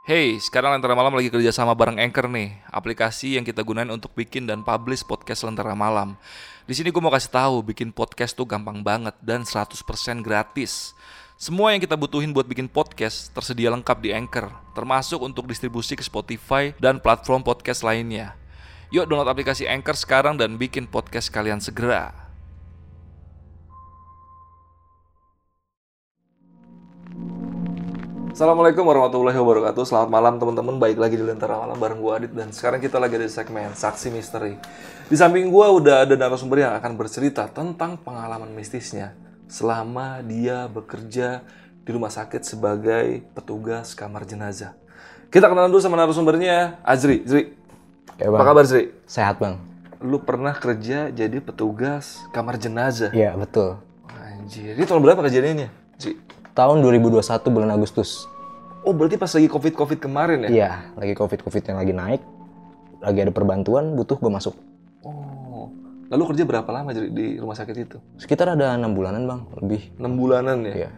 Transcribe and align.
Hey, 0.00 0.40
sekarang 0.40 0.72
Lentera 0.72 0.96
Malam 0.96 1.12
lagi 1.12 1.28
kerja 1.28 1.52
sama 1.52 1.76
bareng 1.76 2.00
Anchor 2.00 2.24
nih, 2.24 2.56
aplikasi 2.72 3.36
yang 3.36 3.44
kita 3.44 3.60
gunain 3.60 3.92
untuk 3.92 4.16
bikin 4.16 4.48
dan 4.48 4.64
publish 4.64 5.04
podcast 5.04 5.44
Lentera 5.44 5.76
Malam. 5.76 6.16
Di 6.64 6.72
sini 6.72 6.88
gue 6.88 7.04
mau 7.04 7.12
kasih 7.12 7.28
tahu, 7.28 7.60
bikin 7.60 7.92
podcast 7.92 8.32
tuh 8.32 8.48
gampang 8.48 8.80
banget 8.80 9.12
dan 9.20 9.44
100% 9.44 9.76
gratis. 10.24 10.96
Semua 11.36 11.76
yang 11.76 11.84
kita 11.84 12.00
butuhin 12.00 12.32
buat 12.32 12.48
bikin 12.48 12.72
podcast 12.72 13.28
tersedia 13.36 13.68
lengkap 13.76 14.00
di 14.00 14.16
Anchor, 14.16 14.48
termasuk 14.72 15.20
untuk 15.20 15.44
distribusi 15.44 15.92
ke 15.92 16.00
Spotify 16.00 16.72
dan 16.80 16.96
platform 16.96 17.44
podcast 17.44 17.84
lainnya. 17.84 18.32
Yuk 18.88 19.04
download 19.04 19.28
aplikasi 19.28 19.68
Anchor 19.68 20.00
sekarang 20.00 20.40
dan 20.40 20.56
bikin 20.56 20.88
podcast 20.88 21.28
kalian 21.28 21.60
segera. 21.60 22.29
Assalamualaikum 28.40 28.88
warahmatullahi 28.88 29.36
wabarakatuh 29.36 29.84
Selamat 29.84 30.08
malam 30.16 30.40
teman-teman 30.40 30.80
Baik 30.80 30.96
lagi 30.96 31.12
di 31.12 31.20
Lentera 31.20 31.60
Malam 31.60 31.76
bareng 31.76 32.00
gue 32.00 32.12
Adit 32.16 32.32
Dan 32.32 32.56
sekarang 32.56 32.80
kita 32.80 32.96
lagi 32.96 33.20
di 33.20 33.28
segmen 33.28 33.76
Saksi 33.76 34.08
Misteri 34.08 34.56
Di 35.12 35.12
samping 35.12 35.52
gue 35.52 35.66
udah 35.68 36.08
ada 36.08 36.16
narasumber 36.16 36.64
yang 36.64 36.72
akan 36.72 36.96
bercerita 36.96 37.44
Tentang 37.52 38.00
pengalaman 38.00 38.48
mistisnya 38.56 39.12
Selama 39.44 40.24
dia 40.24 40.64
bekerja 40.72 41.44
di 41.84 41.90
rumah 41.92 42.08
sakit 42.08 42.40
sebagai 42.40 43.28
petugas 43.36 43.92
kamar 43.92 44.24
jenazah 44.24 44.72
Kita 45.28 45.44
kenalan 45.44 45.68
dulu 45.68 45.84
sama 45.84 46.00
narasumbernya 46.00 46.80
Azri 46.80 47.20
Azri, 47.20 47.52
Ya, 48.16 48.32
apa 48.32 48.40
kabar 48.40 48.64
Azri? 48.64 48.88
Sehat 49.04 49.36
bang. 49.36 49.60
Lu 50.00 50.16
pernah 50.16 50.56
kerja 50.56 51.12
jadi 51.12 51.44
petugas 51.44 52.16
kamar 52.32 52.56
jenazah? 52.56 53.12
Iya 53.12 53.36
betul. 53.36 53.84
Anjir, 54.08 54.80
ini 54.80 54.88
tahun 54.88 55.04
berapa 55.04 55.28
kejadiannya? 55.28 55.68
Azri? 56.00 56.39
Tahun 56.60 56.76
2021 56.84 57.24
bulan 57.56 57.72
Agustus. 57.72 58.28
Oh 58.84 58.92
berarti 58.92 59.16
pas 59.16 59.32
lagi 59.32 59.48
covid-covid 59.48 59.96
kemarin 59.96 60.44
ya? 60.44 60.48
Iya, 60.52 60.70
lagi 60.92 61.16
covid-covid 61.16 61.72
yang 61.72 61.80
lagi 61.80 61.92
naik, 61.96 62.20
lagi 63.00 63.18
ada 63.24 63.32
perbantuan, 63.32 63.96
butuh 63.96 64.20
gue 64.20 64.28
masuk. 64.28 64.52
Oh, 65.00 65.72
lalu 66.12 66.36
kerja 66.36 66.44
berapa 66.44 66.68
lama 66.68 66.92
jadi 66.92 67.08
di 67.08 67.40
rumah 67.40 67.56
sakit 67.56 67.76
itu? 67.80 67.96
Sekitar 68.20 68.52
ada 68.52 68.76
enam 68.76 68.92
bulanan 68.92 69.24
bang, 69.24 69.40
lebih. 69.56 69.88
6 69.96 70.04
bulanan 70.20 70.60
ya? 70.68 70.74
Iya. 70.84 70.90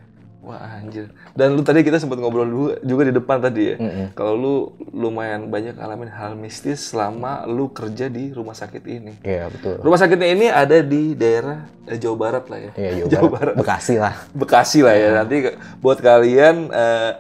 Wah 0.43 0.59
anjir. 0.75 1.07
Dan 1.33 1.55
lu 1.55 1.63
tadi 1.63 1.81
kita 1.81 1.97
sempat 1.97 2.19
ngobrol 2.19 2.45
dulu 2.45 2.65
juga 2.83 3.03
di 3.05 3.15
depan 3.15 3.39
tadi 3.39 3.63
ya. 3.65 3.77
Mm-mm. 3.79 4.07
Kalau 4.13 4.35
lu 4.35 4.55
lumayan 4.93 5.47
banyak 5.47 5.73
ngalamin 5.73 6.11
hal 6.11 6.35
mistis 6.35 6.83
selama 6.85 7.47
lu 7.47 7.71
kerja 7.71 8.11
di 8.11 8.29
rumah 8.29 8.51
sakit 8.53 8.83
ini. 8.83 9.23
Iya 9.23 9.47
betul. 9.49 9.79
Rumah 9.79 9.99
sakitnya 9.99 10.29
ini 10.29 10.47
ada 10.47 10.83
di 10.83 11.15
daerah 11.15 11.63
eh, 11.85 11.95
Jawa 11.95 12.17
Barat 12.19 12.45
lah 12.47 12.59
ya. 12.59 12.71
Iya 12.75 12.91
Jawa, 12.93 13.11
Jawa 13.15 13.29
Barat. 13.31 13.55
Bekasi 13.55 13.95
lah. 13.97 14.15
Bekasi 14.33 14.79
lah 14.83 14.95
ya. 14.95 15.09
Nanti 15.17 15.37
ke- 15.43 15.57
buat 15.79 15.99
kalian 15.99 16.57
eh, 16.69 17.11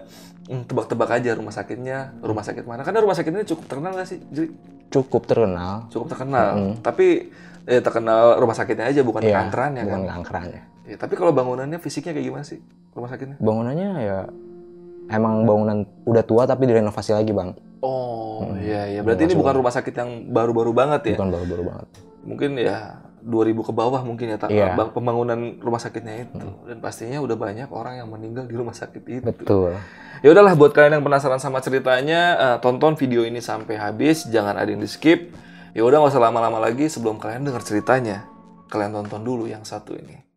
hmm, 0.48 0.62
tebak-tebak 0.67 1.11
aja 1.12 1.31
rumah 1.33 1.55
sakitnya, 1.55 1.98
rumah 2.19 2.43
sakit 2.43 2.67
mana. 2.67 2.83
Karena 2.83 3.00
rumah 3.00 3.15
sakit 3.15 3.31
ini 3.31 3.47
cukup 3.47 3.65
terkenal 3.67 3.95
nggak 3.95 4.09
sih? 4.09 4.19
Jadi 4.28 4.48
Cukup 4.91 5.25
terkenal. 5.25 5.87
cukup 5.89 6.11
terkenal. 6.11 6.77
Tapi 6.83 7.31
eh, 7.64 7.78
terkenal 7.78 8.36
rumah 8.36 8.52
sakitnya 8.52 8.86
aja 8.86 9.00
bukan 9.00 9.22
kantorannya 9.22 9.82
kan. 9.82 9.98
Bukan 9.98 10.12
angkerannya. 10.12 10.62
Ya, 10.82 10.96
tapi 10.96 11.14
kalau 11.14 11.30
bangunannya 11.30 11.78
fisiknya 11.78 12.10
kayak 12.10 12.27
gimana 12.27 12.42
sih 12.42 12.58
rumah 12.91 13.06
sakitnya? 13.06 13.38
Bangunannya 13.38 13.91
ya 13.98 14.19
emang 15.08 15.42
bangunan 15.42 15.77
udah 16.02 16.22
tua 16.22 16.42
tapi 16.44 16.64
direnovasi 16.64 17.12
lagi 17.12 17.30
bang. 17.30 17.54
Oh 17.80 18.42
Hmm. 18.42 18.58
iya 18.58 18.86
iya. 18.88 19.00
Berarti 19.00 19.22
ini 19.24 19.34
bukan 19.34 19.54
rumah 19.54 19.70
sakit 19.70 19.94
yang 19.94 20.10
baru-baru 20.28 20.70
banget 20.72 21.02
ya? 21.04 21.16
Bukan 21.16 21.30
baru-baru 21.30 21.62
banget. 21.64 21.86
Mungkin 22.22 22.50
ya 22.56 22.78
2000 23.20 23.30
ke 23.62 23.70
bawah 23.72 24.02
mungkin 24.02 24.26
ya 24.28 24.38
bang- 24.74 24.91
pembangunan 24.91 25.38
rumah 25.58 25.78
sakitnya 25.78 26.24
itu. 26.24 26.42
Dan 26.64 26.78
pastinya 26.78 27.19
udah 27.19 27.36
banyak 27.36 27.69
orang 27.70 28.02
yang 28.02 28.08
meninggal 28.08 28.44
di 28.44 28.54
rumah 28.54 28.74
sakit 28.74 29.02
itu. 29.04 29.22
Betul. 29.24 29.78
Ya 30.22 30.30
udahlah 30.30 30.54
buat 30.54 30.70
kalian 30.70 30.98
yang 30.98 31.04
penasaran 31.04 31.38
sama 31.38 31.58
ceritanya, 31.58 32.20
eh, 32.34 32.56
tonton 32.58 32.94
video 32.94 33.22
ini 33.22 33.38
sampai 33.38 33.74
habis, 33.74 34.22
jangan 34.24 34.54
ada 34.54 34.66
yang 34.66 34.78
di 34.78 34.86
skip. 34.86 35.34
Ya 35.73 35.89
udah 35.89 36.05
nggak 36.05 36.12
usah 36.12 36.20
lama-lama 36.20 36.61
lagi 36.61 36.84
sebelum 36.89 37.17
kalian 37.17 37.48
dengar 37.48 37.65
ceritanya. 37.65 38.28
Kalian 38.69 38.92
tonton 38.92 39.25
dulu 39.25 39.49
yang 39.49 39.65
satu 39.65 39.97
ini. 39.97 40.31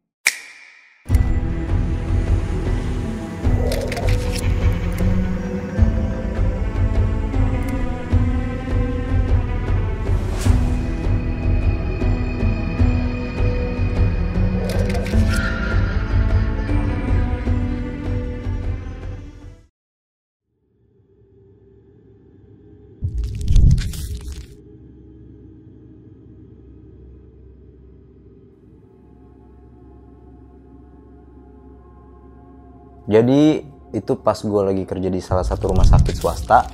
Jadi 33.16 33.64
itu 33.96 34.14
pas 34.20 34.36
gue 34.36 34.62
lagi 34.68 34.84
kerja 34.84 35.08
di 35.08 35.24
salah 35.24 35.48
satu 35.48 35.72
rumah 35.72 35.88
sakit 35.88 36.20
swasta 36.20 36.68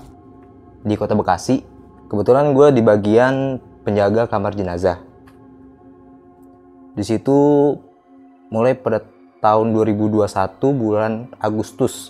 di 0.81 0.97
kota 0.97 1.13
Bekasi. 1.13 1.61
Kebetulan 2.09 2.57
gue 2.57 2.73
di 2.73 2.81
bagian 2.81 3.61
penjaga 3.85 4.25
kamar 4.25 4.57
jenazah. 4.57 4.97
Di 6.97 7.05
situ 7.05 7.37
mulai 8.49 8.73
pada 8.73 9.05
tahun 9.37 9.69
2021 9.69 10.25
bulan 10.73 11.29
Agustus 11.37 12.09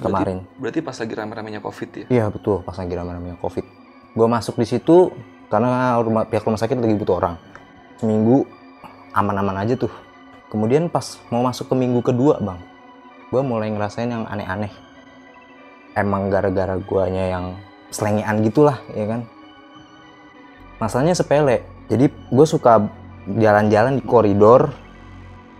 kemarin. 0.00 0.48
Berarti 0.56 0.80
pas 0.80 0.96
lagi 0.96 1.12
rame-ramenya 1.12 1.60
covid 1.60 1.88
ya? 1.92 2.06
Iya 2.08 2.24
betul 2.32 2.64
pas 2.64 2.80
lagi 2.80 2.96
ramai-ramainya 2.96 3.36
COVID. 3.44 3.64
Gue 4.16 4.26
masuk 4.40 4.56
di 4.56 4.64
situ 4.72 5.12
karena 5.52 6.00
rumah, 6.00 6.24
pihak 6.24 6.48
rumah 6.48 6.56
sakit 6.56 6.80
lagi 6.80 6.96
butuh 6.96 7.20
orang. 7.20 7.36
Seminggu 8.00 8.48
aman-aman 9.12 9.60
aja 9.60 9.76
tuh. 9.76 9.92
Kemudian 10.48 10.88
pas 10.88 11.20
mau 11.28 11.44
masuk 11.44 11.68
ke 11.68 11.74
minggu 11.76 12.00
kedua 12.00 12.40
bang, 12.40 12.58
gue 13.30 13.42
mulai 13.46 13.70
ngerasain 13.70 14.10
yang 14.10 14.26
aneh-aneh. 14.26 14.70
Emang 15.94 16.30
gara-gara 16.30 16.74
guanya 16.82 17.24
yang 17.30 17.44
selengean 17.94 18.42
gitulah 18.42 18.78
ya 18.94 19.06
kan. 19.06 19.20
Masalahnya 20.82 21.14
sepele. 21.14 21.62
Jadi 21.90 22.10
gue 22.10 22.46
suka 22.46 22.90
jalan-jalan 23.26 23.98
di 23.98 24.04
koridor 24.06 24.74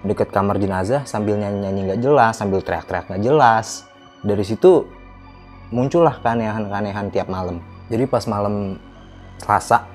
deket 0.01 0.33
kamar 0.33 0.57
jenazah 0.57 1.05
sambil 1.05 1.37
nyanyi-nyanyi 1.39 1.81
nggak 1.93 2.01
jelas, 2.03 2.35
sambil 2.39 2.63
teriak-teriak 2.63 3.07
nggak 3.11 3.23
jelas. 3.23 3.87
Dari 4.23 4.45
situ 4.47 4.87
muncullah 5.71 6.19
keanehan-keanehan 6.23 7.15
tiap 7.15 7.31
malam. 7.31 7.63
Jadi 7.91 8.07
pas 8.07 8.23
malam 8.27 8.79
Selasa, 9.41 9.89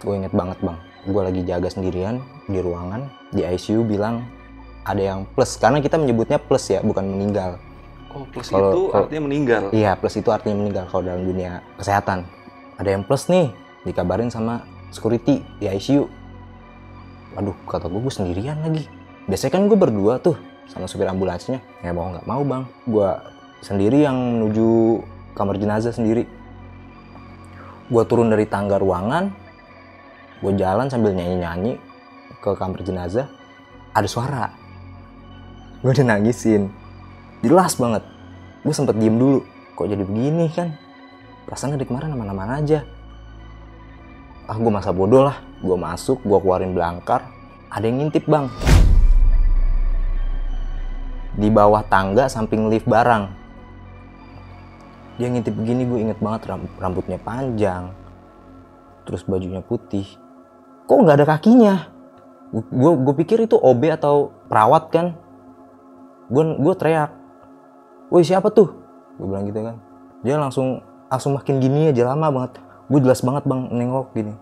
gue 0.00 0.14
inget 0.14 0.30
banget 0.30 0.54
bang, 0.62 0.78
gue 1.10 1.22
lagi 1.22 1.42
jaga 1.42 1.68
sendirian 1.68 2.22
di 2.46 2.62
ruangan, 2.62 3.10
di 3.34 3.42
ICU 3.42 3.82
bilang 3.84 4.22
ada 4.88 5.02
yang 5.04 5.28
plus, 5.28 5.60
karena 5.60 5.84
kita 5.84 6.00
menyebutnya 6.00 6.40
plus 6.40 6.72
ya, 6.72 6.80
bukan 6.80 7.04
meninggal. 7.04 7.60
Oh 8.08 8.24
plus 8.24 8.48
Kalau- 8.48 8.72
itu 8.72 8.80
kalau- 8.88 9.04
artinya 9.04 9.22
meninggal. 9.28 9.62
Iya, 9.68 9.92
plus 10.00 10.16
itu 10.16 10.32
artinya 10.32 10.56
meninggal 10.64 10.88
kalau 10.88 11.04
dalam 11.04 11.28
dunia 11.28 11.60
kesehatan. 11.76 12.24
Ada 12.80 12.96
yang 12.96 13.04
plus 13.04 13.28
nih, 13.28 13.52
dikabarin 13.84 14.32
sama 14.32 14.64
security 14.88 15.44
di 15.60 15.68
ICU. 15.68 16.08
Waduh, 17.36 17.52
kata 17.68 17.92
gue, 17.92 18.00
gue 18.00 18.14
sendirian 18.14 18.64
lagi. 18.64 18.88
Biasanya 19.28 19.52
kan 19.52 19.62
gue 19.68 19.76
berdua 19.76 20.16
tuh 20.16 20.40
sama 20.72 20.88
supir 20.88 21.04
ambulansnya. 21.04 21.60
Ya 21.84 21.92
mau 21.92 22.08
nggak 22.08 22.24
mau 22.24 22.40
bang, 22.40 22.64
gue 22.88 23.10
sendiri 23.60 24.08
yang 24.08 24.16
menuju 24.16 25.04
kamar 25.36 25.60
jenazah 25.60 25.92
sendiri. 25.92 26.24
Gue 27.92 28.02
turun 28.08 28.32
dari 28.32 28.48
tangga 28.48 28.80
ruangan, 28.80 29.32
gue 30.40 30.52
jalan 30.56 30.88
sambil 30.88 31.12
nyanyi-nyanyi 31.12 31.76
ke 32.40 32.56
kamar 32.56 32.80
jenazah. 32.80 33.28
Ada 33.92 34.08
suara. 34.08 34.44
Gue 35.78 35.94
udah 35.94 36.06
nangisin. 36.18 36.74
Jelas 37.38 37.78
banget. 37.78 38.02
Gue 38.66 38.74
sempet 38.74 38.98
diem 38.98 39.14
dulu. 39.14 39.46
Kok 39.78 39.86
jadi 39.86 40.02
begini 40.02 40.50
kan? 40.50 40.74
Perasaan 41.46 41.78
dari 41.78 41.86
kemarin 41.86 42.18
aman-aman 42.18 42.58
aja. 42.58 42.82
Ah 44.50 44.58
gue 44.58 44.72
masa 44.74 44.90
bodoh 44.90 45.22
lah. 45.22 45.38
Gue 45.62 45.78
masuk 45.78 46.18
gue 46.26 46.38
keluarin 46.42 46.74
belangkar. 46.74 47.30
Ada 47.70 47.86
yang 47.86 48.02
ngintip 48.02 48.26
bang. 48.26 48.50
Di 51.38 51.46
bawah 51.46 51.86
tangga 51.86 52.26
samping 52.26 52.66
lift 52.66 52.90
barang. 52.90 53.30
Dia 55.22 55.30
ngintip 55.30 55.54
begini 55.54 55.86
gue 55.86 55.98
inget 56.10 56.18
banget 56.18 56.50
ram- 56.50 56.74
rambutnya 56.82 57.22
panjang. 57.22 57.94
Terus 59.06 59.22
bajunya 59.22 59.62
putih. 59.62 60.10
Kok 60.90 61.06
nggak 61.06 61.22
ada 61.22 61.26
kakinya? 61.38 61.74
Gue 62.50 63.14
pikir 63.14 63.46
itu 63.46 63.54
OB 63.54 63.94
atau 63.94 64.34
perawat 64.50 64.90
kan 64.90 65.14
gue 66.28 66.42
gue 66.60 66.74
teriak 66.76 67.10
woi 68.12 68.24
siapa 68.24 68.48
tuh? 68.52 68.72
Gue 69.16 69.26
bilang 69.28 69.44
gitu 69.48 69.60
kan. 69.60 69.76
Dia 70.24 70.36
langsung 70.40 70.80
langsung 71.08 71.36
makin 71.36 71.60
gini 71.60 71.92
aja 71.92 72.12
lama 72.12 72.28
banget. 72.28 72.60
Gue 72.88 73.00
jelas 73.04 73.20
banget 73.20 73.44
bang 73.44 73.60
nengok 73.68 74.12
gini. 74.12 74.34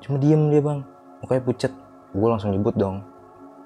Cuma 0.00 0.16
diem 0.16 0.48
dia 0.48 0.60
bang. 0.60 0.80
Mukanya 1.20 1.42
pucet. 1.44 1.72
Gue 2.12 2.28
langsung 2.28 2.50
nyebut 2.52 2.74
dong. 2.76 3.04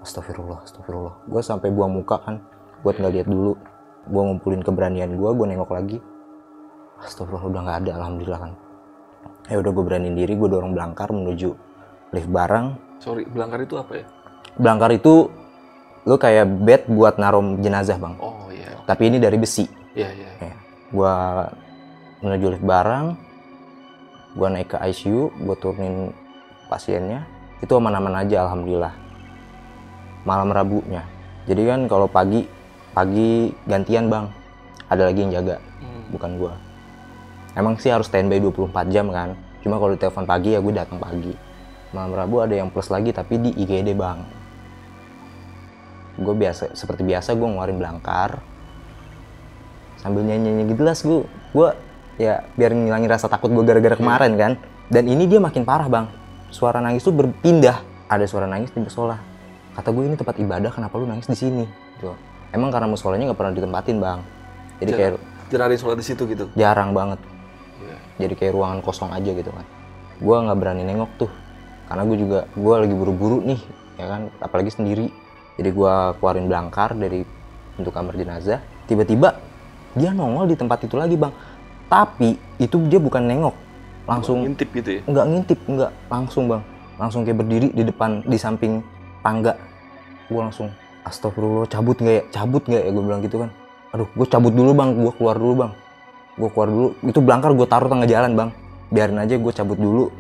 Astagfirullah 0.03 0.63
astagfirullah. 0.67 1.15
Gue 1.27 1.41
sampai 1.43 1.71
buang 1.71 1.95
muka 1.95 2.19
kan 2.23 2.43
buat 2.83 2.99
nggak 2.99 3.13
lihat 3.21 3.29
dulu. 3.31 3.55
Gue 4.05 4.23
ngumpulin 4.23 4.63
keberanian 4.63 5.15
gue 5.15 5.31
gue 5.31 5.47
nengok 5.51 5.71
lagi. 5.71 5.99
Astagfirullah 7.03 7.47
udah 7.47 7.61
nggak 7.63 7.79
ada 7.87 7.91
alhamdulillah 8.03 8.41
kan. 8.41 8.53
Ya 9.53 9.61
udah 9.61 9.71
gue 9.71 9.85
beraniin 9.85 10.17
diri 10.17 10.35
gue 10.35 10.49
dorong 10.49 10.73
belangkar 10.73 11.13
menuju 11.13 11.53
lift 12.15 12.31
barang. 12.31 12.67
Sorry, 13.03 13.27
belangkar 13.29 13.67
itu 13.67 13.77
apa 13.77 13.93
ya? 14.01 14.07
belangkar 14.55 14.95
itu 14.95 15.31
lu 16.05 16.21
kayak 16.21 16.45
bed 16.45 16.83
buat 16.89 17.17
naruh 17.17 17.57
jenazah 17.65 17.97
bang. 17.97 18.15
Oh 18.21 18.53
iya, 18.53 18.77
tapi 18.85 19.09
ini 19.09 19.17
dari 19.17 19.41
besi. 19.41 19.65
Iya 19.97 20.11
iya. 20.13 20.31
ya. 20.41 20.57
gue 20.95 21.15
menuju 22.23 22.47
lift 22.55 22.67
barang 22.67 23.07
gue 24.35 24.49
naik 24.51 24.69
ke 24.75 24.79
ICU 24.79 25.33
gue 25.33 25.57
turunin 25.57 26.13
pasiennya. 26.69 27.25
Itu 27.65 27.81
aman-aman 27.81 28.21
aja 28.21 28.45
alhamdulillah. 28.45 28.93
Malam 30.29 30.53
rabunya. 30.53 31.09
Jadi 31.49 31.63
kan 31.65 31.81
kalau 31.89 32.05
pagi 32.05 32.45
pagi 32.93 33.53
gantian 33.65 34.13
bang. 34.13 34.29
Ada 34.85 35.09
lagi 35.09 35.25
yang 35.25 35.33
jaga 35.33 35.57
Hmm. 35.81 36.05
bukan 36.13 36.31
gua. 36.37 36.53
Emang 37.57 37.81
sih 37.81 37.89
harus 37.89 38.05
standby 38.05 38.37
24 38.37 38.93
jam 38.93 39.09
kan. 39.09 39.33
Cuma 39.65 39.81
kalau 39.81 39.97
telepon 39.97 40.29
pagi 40.29 40.53
ya 40.53 40.61
gue 40.61 40.73
datang 40.77 41.01
pagi. 41.01 41.33
Malam 41.97 42.13
rabu 42.13 42.45
ada 42.45 42.53
yang 42.53 42.69
plus 42.69 42.93
lagi 42.93 43.15
tapi 43.17 43.41
di 43.41 43.51
IGD 43.57 43.97
bang 43.97 44.44
gue 46.15 46.35
biasa 46.35 46.75
seperti 46.79 47.03
biasa 47.03 47.35
gue 47.35 47.47
ngeluarin 47.47 47.79
belangkar. 47.79 48.39
Sambil 49.99 50.23
nyanyi 50.23 50.53
nyanyi 50.53 50.63
gitu 50.75 50.83
lah 50.85 50.95
gue 50.95 51.19
gue 51.55 51.69
ya 52.21 52.45
biar 52.55 52.71
ngilangin 52.77 53.11
rasa 53.11 53.27
takut 53.27 53.51
gue 53.51 53.65
gara-gara 53.67 53.97
kemarin 53.99 54.33
kan? 54.39 54.53
Dan 54.87 55.09
ini 55.09 55.25
dia 55.27 55.41
makin 55.41 55.65
parah 55.65 55.89
bang. 55.89 56.07
Suara 56.53 56.79
nangis 56.79 57.03
tuh 57.03 57.15
berpindah. 57.15 57.83
Ada 58.07 58.29
suara 58.29 58.45
nangis 58.45 58.71
di 58.71 58.85
musola. 58.85 59.19
Kata 59.75 59.91
gue 59.91 60.07
ini 60.07 60.15
tempat 60.15 60.39
ibadah 60.39 60.71
kenapa 60.71 60.95
lu 61.01 61.09
nangis 61.09 61.27
di 61.27 61.35
sini? 61.35 61.65
Gitu. 61.99 62.15
Emang 62.55 62.71
karena 62.71 62.87
musolanya 62.87 63.33
nggak 63.33 63.39
pernah 63.41 63.55
ditempatin 63.57 63.97
bang. 63.99 64.21
Jadi 64.79 64.91
Jarang. 64.95 65.01
kayak 65.01 65.13
Jarang 65.51 65.67
ada 65.67 65.77
sholat 65.79 65.99
di 65.99 66.07
situ 66.07 66.23
gitu. 66.31 66.45
jarang 66.55 66.91
banget. 66.95 67.21
Iya. 67.75 67.97
jadi 68.27 68.35
kayak 68.39 68.53
ruangan 68.55 68.79
kosong 68.87 69.11
aja 69.11 69.31
gitu 69.35 69.51
kan. 69.51 69.67
Gue 70.23 70.37
nggak 70.39 70.59
berani 70.63 70.83
nengok 70.87 71.11
tuh. 71.19 71.33
Karena 71.91 72.03
gue 72.07 72.17
juga 72.17 72.39
gue 72.55 72.75
lagi 72.87 72.95
buru-buru 72.95 73.43
nih 73.43 73.61
ya 73.99 74.07
kan? 74.07 74.21
Apalagi 74.39 74.71
sendiri 74.71 75.11
jadi 75.55 75.71
gue 75.71 75.95
keluarin 76.19 76.47
belangkar 76.51 76.99
dari 76.99 77.23
untuk 77.79 77.95
kamar 77.95 78.19
jenazah. 78.19 78.59
Tiba-tiba 78.91 79.39
dia 79.95 80.11
nongol 80.11 80.51
di 80.51 80.57
tempat 80.59 80.83
itu 80.83 80.99
lagi 80.99 81.15
bang. 81.15 81.31
Tapi 81.87 82.35
itu 82.59 82.77
dia 82.91 82.99
bukan 82.99 83.23
nengok. 83.23 83.55
Langsung 84.05 84.45
ngintip 84.45 84.69
gitu 84.75 84.91
ya. 84.99 85.03
nggak 85.07 85.27
ngintip 85.31 85.59
nggak. 85.63 85.91
Langsung 86.11 86.45
bang. 86.51 86.63
Langsung 86.99 87.21
kayak 87.23 87.39
berdiri 87.39 87.69
di 87.71 87.83
depan 87.87 88.27
di 88.27 88.39
samping 88.39 88.83
tangga. 89.23 89.55
Gue 90.27 90.41
langsung 90.43 90.75
astagfirullah 91.07 91.71
cabut 91.71 91.97
nggak 92.03 92.15
ya? 92.15 92.23
Cabut 92.35 92.63
nggak 92.67 92.83
ya? 92.83 92.91
Gue 92.91 93.05
bilang 93.07 93.23
gitu 93.23 93.37
kan. 93.47 93.51
Aduh 93.95 94.09
gue 94.11 94.27
cabut 94.27 94.51
dulu 94.51 94.71
bang. 94.75 94.91
Gue 94.99 95.13
keluar 95.15 95.37
dulu 95.39 95.55
bang. 95.55 95.73
Gue 96.35 96.51
keluar 96.51 96.69
dulu. 96.69 96.89
Itu 97.07 97.21
belangkar 97.23 97.55
gue 97.55 97.67
taruh 97.71 97.87
tengah 97.87 98.09
jalan 98.11 98.33
bang. 98.35 98.51
Biarin 98.91 99.23
aja 99.23 99.39
gue 99.39 99.53
cabut 99.55 99.79
dulu. 99.79 100.11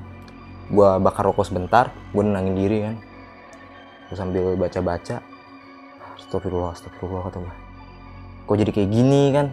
Gue 0.70 0.88
bakar 1.02 1.26
rokok 1.26 1.42
sebentar 1.42 1.90
gue 2.14 2.22
nenangin 2.22 2.54
diri 2.54 2.78
kan 2.86 2.96
gue 4.11 4.17
sambil 4.17 4.55
baca-baca 4.56 5.23
astagfirullah 6.21 6.73
astagfirullah 6.77 7.29
kata 7.29 7.39
gue 7.43 7.55
kok 8.45 8.56
jadi 8.61 8.71
kayak 8.71 8.91
gini 8.93 9.23
kan? 9.33 9.47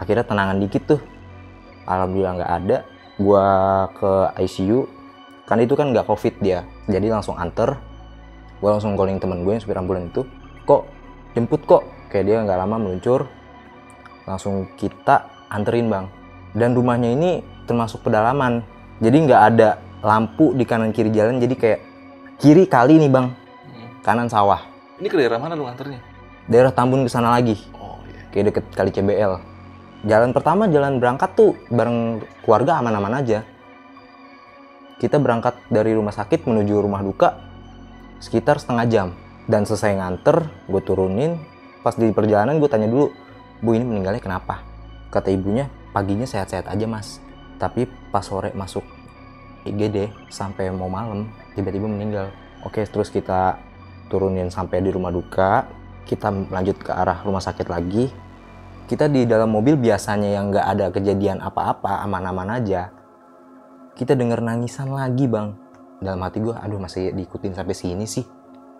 Akhirnya 0.00 0.24
tenangan 0.24 0.56
dikit 0.60 0.82
tuh. 0.96 1.00
Alhamdulillah 1.84 2.32
nggak 2.42 2.52
ada. 2.64 2.76
Gua 3.16 3.46
ke 3.96 4.12
ICU 4.44 4.88
kan 5.46 5.62
itu 5.62 5.72
kan 5.78 5.92
nggak 5.92 6.04
covid 6.08 6.34
dia. 6.40 6.64
Jadi 6.88 7.12
langsung 7.12 7.36
anter. 7.36 7.76
Gua 8.60 8.76
langsung 8.76 8.96
calling 8.96 9.20
temen 9.20 9.44
gue 9.44 9.52
yang 9.52 9.62
supir 9.62 9.76
ambulan 9.76 10.08
itu. 10.08 10.24
Kok 10.64 10.82
jemput 11.36 11.62
kok? 11.68 11.82
Kayak 12.08 12.24
dia 12.24 12.36
nggak 12.44 12.58
lama 12.60 12.76
meluncur. 12.80 13.28
Langsung 14.24 14.68
kita 14.80 15.28
anterin 15.52 15.92
bang. 15.92 16.06
Dan 16.56 16.72
rumahnya 16.72 17.12
ini 17.12 17.44
termasuk 17.68 18.00
pedalaman. 18.00 18.64
Jadi 19.00 19.16
nggak 19.28 19.42
ada 19.52 19.76
lampu 20.00 20.56
di 20.56 20.64
kanan 20.64 20.92
kiri 20.92 21.12
jalan. 21.12 21.36
Jadi 21.36 21.54
kayak 21.56 21.80
kiri 22.36 22.64
kali 22.66 23.00
nih 23.00 23.10
bang 23.10 23.28
Hmm. 23.32 23.88
kanan 24.00 24.28
sawah 24.28 24.62
Ini 24.96 25.08
ke 25.08 25.16
daerah 25.16 25.36
mana 25.36 25.52
lu 25.52 25.68
anternya? 25.68 26.00
daerah 26.46 26.72
Tambun 26.72 27.04
ke 27.04 27.10
sana 27.10 27.28
lagi 27.30 27.56
Oh 27.74 28.00
iya. 28.06 28.22
kayak 28.32 28.44
deket 28.48 28.64
kali 28.72 28.90
CBL. 28.90 29.32
Jalan 30.06 30.30
pertama 30.30 30.64
jalan 30.66 30.96
berangkat 30.96 31.34
tuh 31.34 31.58
bareng 31.66 32.22
keluarga 32.40 32.78
aman-aman 32.78 33.18
aja. 33.18 33.42
Kita 34.96 35.18
berangkat 35.18 35.66
dari 35.66 35.92
rumah 35.92 36.14
sakit 36.14 36.46
menuju 36.46 36.78
rumah 36.78 37.02
duka 37.02 37.36
sekitar 38.22 38.56
setengah 38.56 38.86
jam. 38.86 39.08
Dan 39.46 39.62
selesai 39.62 39.94
nganter, 39.94 40.46
gue 40.66 40.80
turunin. 40.80 41.38
Pas 41.82 41.94
di 41.94 42.10
perjalanan 42.10 42.58
gue 42.58 42.66
tanya 42.66 42.86
dulu, 42.86 43.10
Bu 43.58 43.74
ini 43.74 43.82
meninggalnya 43.82 44.18
kenapa? 44.18 44.62
Kata 45.10 45.30
ibunya, 45.30 45.66
paginya 45.90 46.26
sehat-sehat 46.26 46.66
aja 46.66 46.86
mas. 46.86 47.18
Tapi 47.56 47.86
pas 48.10 48.22
sore 48.22 48.50
masuk 48.52 48.82
IGD 49.64 50.10
sampai 50.28 50.70
mau 50.70 50.86
malam, 50.86 51.26
tiba-tiba 51.56 51.88
meninggal. 51.88 52.28
Oke, 52.62 52.84
terus 52.84 53.08
kita 53.08 53.56
turunin 54.12 54.52
sampai 54.52 54.84
di 54.84 54.92
rumah 54.92 55.10
duka, 55.10 55.66
kita 56.04 56.30
lanjut 56.52 56.76
ke 56.78 56.92
arah 56.92 57.24
rumah 57.24 57.40
sakit 57.40 57.66
lagi. 57.66 58.12
Kita 58.86 59.10
di 59.10 59.26
dalam 59.26 59.50
mobil 59.50 59.74
biasanya 59.74 60.30
yang 60.38 60.54
nggak 60.54 60.66
ada 60.76 60.86
kejadian 60.94 61.42
apa-apa, 61.42 62.06
aman-aman 62.06 62.62
aja. 62.62 62.94
Kita 63.98 64.14
denger 64.14 64.44
nangisan 64.44 64.94
lagi 64.94 65.26
bang. 65.26 65.56
Dalam 65.98 66.22
hati 66.22 66.38
gue, 66.44 66.54
aduh 66.54 66.78
masih 66.78 67.10
diikutin 67.16 67.56
sampai 67.56 67.74
sini 67.74 68.06
sih. 68.06 68.22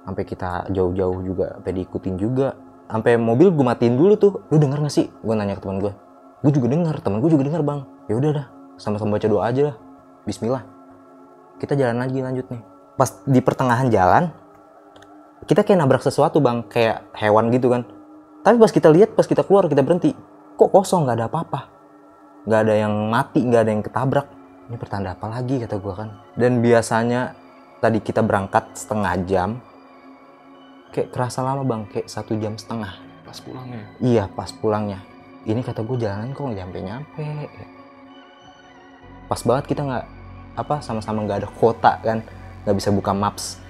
Sampai 0.06 0.22
kita 0.22 0.70
jauh-jauh 0.70 1.24
juga, 1.26 1.58
sampai 1.58 1.72
diikutin 1.82 2.14
juga. 2.20 2.54
Sampai 2.86 3.18
mobil 3.18 3.50
gue 3.50 3.66
matiin 3.66 3.98
dulu 3.98 4.14
tuh. 4.14 4.46
Lu 4.52 4.62
denger 4.62 4.78
gak 4.86 4.94
sih? 4.94 5.10
Gue 5.24 5.34
nanya 5.34 5.58
ke 5.58 5.66
teman 5.66 5.82
gue. 5.82 5.90
Gue 6.44 6.52
juga 6.54 6.70
denger, 6.70 7.02
teman 7.02 7.18
gue 7.18 7.30
juga 7.32 7.42
denger 7.42 7.62
bang. 7.66 7.80
Ya 8.06 8.14
udah 8.14 8.30
dah, 8.30 8.46
sama-sama 8.78 9.18
baca 9.18 9.26
doa 9.26 9.42
aja 9.50 9.62
lah. 9.72 9.76
Bismillah. 10.22 10.75
Kita 11.56 11.72
jalan 11.72 12.00
lagi 12.00 12.18
lanjut 12.20 12.46
nih. 12.52 12.62
Pas 12.96 13.10
di 13.24 13.40
pertengahan 13.40 13.88
jalan, 13.88 14.32
kita 15.48 15.64
kayak 15.64 15.78
nabrak 15.80 16.04
sesuatu 16.04 16.40
bang. 16.40 16.64
Kayak 16.68 17.08
hewan 17.16 17.48
gitu 17.52 17.72
kan. 17.72 17.88
Tapi 18.44 18.56
pas 18.60 18.72
kita 18.72 18.88
lihat 18.92 19.16
pas 19.16 19.24
kita 19.24 19.42
keluar 19.42 19.66
kita 19.66 19.80
berhenti. 19.80 20.12
Kok 20.56 20.70
kosong? 20.72 21.08
Nggak 21.08 21.16
ada 21.20 21.26
apa-apa. 21.28 21.60
Nggak 22.46 22.60
ada 22.62 22.74
yang 22.76 22.94
mati 23.10 23.40
nggak 23.42 23.62
ada 23.64 23.70
yang 23.72 23.82
ketabrak. 23.84 24.26
Ini 24.66 24.76
pertanda 24.76 25.14
apa 25.14 25.26
lagi 25.30 25.62
kata 25.62 25.76
gua 25.78 25.94
kan. 25.94 26.08
Dan 26.34 26.60
biasanya 26.60 27.34
tadi 27.80 27.98
kita 28.02 28.20
berangkat 28.20 28.74
setengah 28.76 29.14
jam 29.26 29.50
kayak 30.92 31.12
kerasa 31.12 31.40
lama 31.42 31.64
bang. 31.64 31.82
Kayak 31.90 32.06
satu 32.08 32.36
jam 32.36 32.54
setengah. 32.54 32.92
Pas 33.26 33.38
pulangnya. 33.42 33.82
iya 33.98 34.24
pas 34.30 34.50
pulangnya. 34.54 35.00
Ini 35.46 35.62
kata 35.62 35.82
gue 35.86 35.98
jalanan 35.98 36.34
kok 36.34 36.42
nggak 36.42 36.58
nyampe 36.58 36.78
nyampe 36.82 37.26
pas 39.26 39.40
banget 39.42 39.64
kita 39.74 39.82
nggak 39.82 40.06
apa 40.56 40.80
sama-sama 40.80 41.22
nggak 41.28 41.44
ada 41.44 41.48
kuota 41.52 42.00
kan 42.00 42.24
nggak 42.64 42.76
bisa 42.76 42.90
buka 42.90 43.12
maps. 43.12 43.60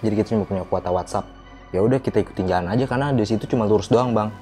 Jadi 0.00 0.14
kita 0.16 0.26
cuma 0.32 0.48
punya 0.48 0.64
kuota 0.64 0.88
WhatsApp. 0.88 1.28
Ya 1.70 1.84
udah 1.84 2.00
kita 2.00 2.24
ikutin 2.24 2.48
jalan 2.48 2.72
aja 2.72 2.88
karena 2.88 3.12
di 3.12 3.22
situ 3.26 3.44
cuma 3.44 3.68
lurus 3.68 3.92
doang 3.92 4.16
bang. 4.16 4.32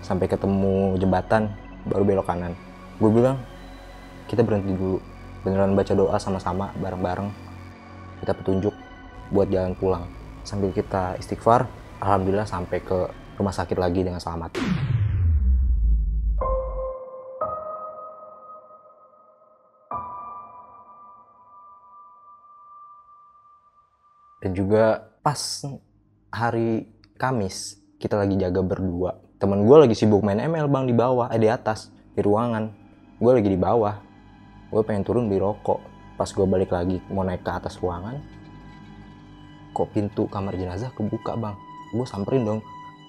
Sampai 0.00 0.30
ketemu 0.30 0.96
jembatan 0.96 1.52
baru 1.84 2.02
belok 2.06 2.26
kanan. 2.26 2.56
Gue 2.96 3.10
bilang 3.12 3.36
kita 4.30 4.40
berhenti 4.40 4.72
dulu. 4.72 4.98
Beneran 5.44 5.76
baca 5.76 5.92
doa 5.92 6.16
sama-sama 6.16 6.72
bareng-bareng. 6.80 7.28
Kita 8.24 8.32
petunjuk 8.34 8.74
buat 9.30 9.46
jalan 9.52 9.76
pulang. 9.76 10.08
Sambil 10.42 10.72
kita 10.72 11.20
istighfar 11.20 11.68
alhamdulillah 12.00 12.48
sampai 12.48 12.80
ke 12.80 13.10
rumah 13.36 13.54
sakit 13.54 13.78
lagi 13.78 14.02
dengan 14.02 14.18
selamat 14.18 14.58
dan 24.48 24.56
juga 24.56 25.12
pas 25.20 25.36
hari 26.32 26.88
Kamis 27.20 27.76
kita 28.00 28.16
lagi 28.16 28.40
jaga 28.40 28.64
berdua. 28.64 29.20
Temen 29.36 29.68
gue 29.68 29.76
lagi 29.76 29.92
sibuk 29.92 30.24
main 30.24 30.40
ML 30.40 30.72
bang 30.72 30.88
di 30.88 30.96
bawah 30.96 31.28
eh 31.28 31.36
di 31.36 31.52
atas 31.52 31.92
di 32.16 32.24
ruangan. 32.24 32.72
Gue 33.20 33.36
lagi 33.36 33.52
di 33.52 33.60
bawah. 33.60 34.00
Gue 34.72 34.80
pengen 34.88 35.04
turun 35.04 35.28
beli 35.28 35.36
rokok. 35.36 35.84
Pas 36.16 36.32
gue 36.32 36.46
balik 36.48 36.72
lagi 36.72 36.96
mau 37.12 37.28
naik 37.28 37.44
ke 37.44 37.52
atas 37.52 37.76
ruangan 37.76 38.24
kok 39.76 39.94
pintu 39.94 40.26
kamar 40.26 40.56
jenazah 40.56 40.88
kebuka 40.96 41.36
bang? 41.36 41.54
Gue 41.92 42.08
samperin 42.08 42.48
dong. 42.48 42.60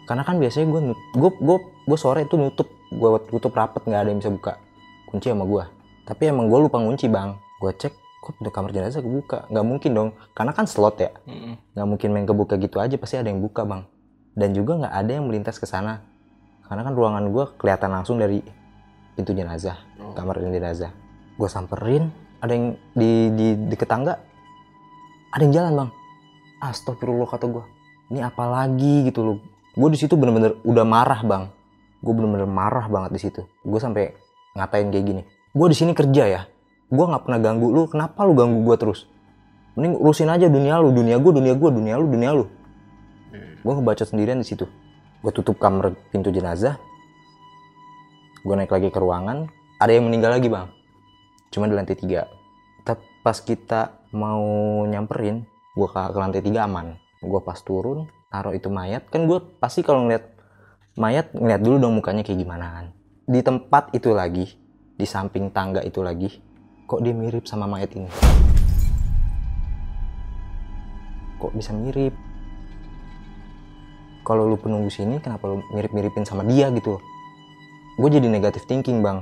Karena 0.04 0.28
kan 0.28 0.44
biasanya 0.44 0.68
gue 0.76 0.82
gue 1.16 1.32
gue 1.40 1.58
gue 1.88 1.98
sore 1.98 2.28
itu 2.28 2.36
nutup 2.36 2.68
gue 2.92 3.10
tutup 3.32 3.56
rapet 3.56 3.88
nggak 3.88 4.02
ada 4.04 4.10
yang 4.12 4.20
bisa 4.20 4.34
buka 4.34 4.54
kunci 5.08 5.32
sama 5.32 5.48
gue 5.48 5.64
tapi 6.04 6.28
emang 6.28 6.52
gue 6.52 6.60
lupa 6.68 6.84
ngunci 6.84 7.08
bang. 7.08 7.40
Gue 7.64 7.72
cek 7.72 7.96
kok 8.30 8.38
pintu 8.38 8.54
kamar 8.54 8.70
jenazah 8.70 9.02
kebuka? 9.02 9.50
Nggak 9.50 9.66
mungkin 9.66 9.92
dong. 9.98 10.10
Karena 10.38 10.54
kan 10.54 10.70
slot 10.70 11.02
ya. 11.02 11.10
Nggak 11.74 11.88
mungkin 11.90 12.08
main 12.14 12.26
kebuka 12.30 12.62
gitu 12.62 12.78
aja 12.78 12.94
pasti 13.02 13.18
ada 13.18 13.26
yang 13.34 13.42
buka 13.42 13.66
bang. 13.66 13.90
Dan 14.38 14.54
juga 14.54 14.78
nggak 14.78 14.94
ada 14.94 15.12
yang 15.18 15.26
melintas 15.26 15.58
ke 15.58 15.66
sana. 15.66 16.06
Karena 16.70 16.86
kan 16.86 16.94
ruangan 16.94 17.26
gue 17.34 17.46
kelihatan 17.58 17.90
langsung 17.90 18.22
dari 18.22 18.46
pintu 19.18 19.34
jenazah 19.34 19.82
Oh. 19.98 20.14
kamar 20.14 20.38
jenazah. 20.46 20.94
Gue 21.36 21.50
samperin 21.50 22.14
ada 22.38 22.54
yang 22.54 22.78
di 22.94 23.34
di 23.34 23.48
deket 23.66 23.90
tangga. 23.90 24.22
Ada 25.34 25.42
yang 25.50 25.54
jalan 25.58 25.74
bang. 25.74 25.90
Astagfirullah 26.62 27.26
kata 27.26 27.50
gue 27.50 27.66
ini 28.14 28.22
apa 28.22 28.46
lagi 28.46 29.10
gitu 29.10 29.26
loh. 29.26 29.38
Gue 29.74 29.90
di 29.90 29.98
situ 29.98 30.14
bener-bener 30.14 30.54
udah 30.62 30.86
marah 30.86 31.26
bang. 31.26 31.50
Gue 32.06 32.14
bener-bener 32.14 32.46
marah 32.46 32.86
banget 32.86 33.12
di 33.18 33.20
situ. 33.26 33.42
Gue 33.66 33.82
sampai 33.82 34.14
ngatain 34.54 34.94
kayak 34.94 35.06
gini. 35.10 35.22
Gue 35.50 35.68
di 35.74 35.78
sini 35.78 35.98
kerja 35.98 36.24
ya 36.30 36.42
gue 36.90 37.06
nggak 37.06 37.24
pernah 37.30 37.40
ganggu 37.40 37.70
lu 37.70 37.86
kenapa 37.86 38.26
lu 38.26 38.34
ganggu 38.34 38.66
gue 38.66 38.76
terus? 38.78 39.06
Mending 39.78 40.02
urusin 40.02 40.28
aja 40.28 40.50
dunia 40.50 40.82
lu 40.82 40.90
dunia 40.90 41.22
gue 41.22 41.32
dunia 41.32 41.54
gue 41.54 41.70
dunia 41.70 41.96
lu 42.02 42.10
dunia 42.10 42.32
lu. 42.34 42.46
Gue 43.62 43.74
ngebaca 43.78 44.04
sendirian 44.04 44.42
di 44.42 44.48
situ. 44.48 44.66
Gue 45.22 45.32
tutup 45.36 45.62
kamar 45.62 45.94
pintu 46.10 46.34
jenazah. 46.34 46.82
Gue 48.42 48.56
naik 48.58 48.72
lagi 48.74 48.90
ke 48.90 49.00
ruangan. 49.00 49.52
Ada 49.78 50.00
yang 50.00 50.10
meninggal 50.10 50.36
lagi 50.40 50.50
bang. 50.50 50.68
Cuma 51.54 51.70
di 51.70 51.76
lantai 51.78 51.96
tiga. 51.96 52.26
Tapi 52.84 53.04
pas 53.22 53.38
kita 53.38 54.10
mau 54.16 54.42
nyamperin 54.90 55.46
gue 55.78 55.88
ke, 55.88 56.00
ke 56.00 56.18
lantai 56.18 56.42
tiga 56.42 56.66
aman. 56.66 56.98
Gue 57.22 57.40
pas 57.44 57.60
turun 57.62 58.10
taruh 58.34 58.56
itu 58.56 58.72
mayat. 58.72 59.06
Kan 59.14 59.30
gue 59.30 59.38
pasti 59.62 59.86
kalau 59.86 60.08
ngeliat 60.08 60.26
mayat 60.98 61.36
ngeliat 61.36 61.62
dulu 61.62 61.76
dong 61.78 61.94
mukanya 62.00 62.26
kayak 62.26 62.40
gimana 62.42 62.66
kan. 62.74 62.86
Di 63.30 63.40
tempat 63.46 63.94
itu 63.94 64.10
lagi 64.16 64.58
di 65.00 65.06
samping 65.06 65.54
tangga 65.54 65.80
itu 65.84 66.02
lagi 66.04 66.49
kok 66.90 67.06
dia 67.06 67.14
mirip 67.14 67.46
sama 67.46 67.70
mayat 67.70 67.94
ini? 67.94 68.10
Kok 71.38 71.54
bisa 71.54 71.70
mirip? 71.78 72.18
Kalau 74.26 74.50
lu 74.50 74.58
penunggu 74.58 74.90
sini 74.90 75.22
kenapa 75.22 75.46
lu 75.46 75.62
mirip-miripin 75.70 76.26
sama 76.26 76.42
dia 76.42 76.74
gitu? 76.74 76.98
Loh 76.98 77.02
gue 78.00 78.10
jadi 78.18 78.26
negatif 78.26 78.66
thinking 78.66 79.06
bang. 79.06 79.22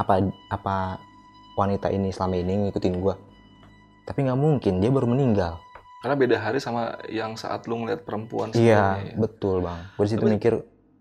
Apa 0.00 0.24
apa 0.48 0.96
wanita 1.60 1.92
ini 1.92 2.08
selama 2.08 2.40
ini 2.40 2.70
ngikutin 2.70 2.96
gue 3.02 3.14
tapi 4.08 4.24
nggak 4.24 4.40
mungkin 4.40 4.80
dia 4.80 4.88
baru 4.88 5.04
meninggal. 5.04 5.60
Karena 6.00 6.16
beda 6.16 6.36
hari 6.40 6.64
sama 6.64 6.96
yang 7.12 7.36
saat 7.36 7.68
lu 7.68 7.76
ngeliat 7.84 8.08
perempuan 8.08 8.48
iya 8.56 8.96
ya. 9.04 9.12
betul 9.20 9.60
bang. 9.60 9.84
Gue 10.00 10.08
di 10.08 10.10
situ 10.16 10.24
Tapi- 10.24 10.34
mikir 10.40 10.52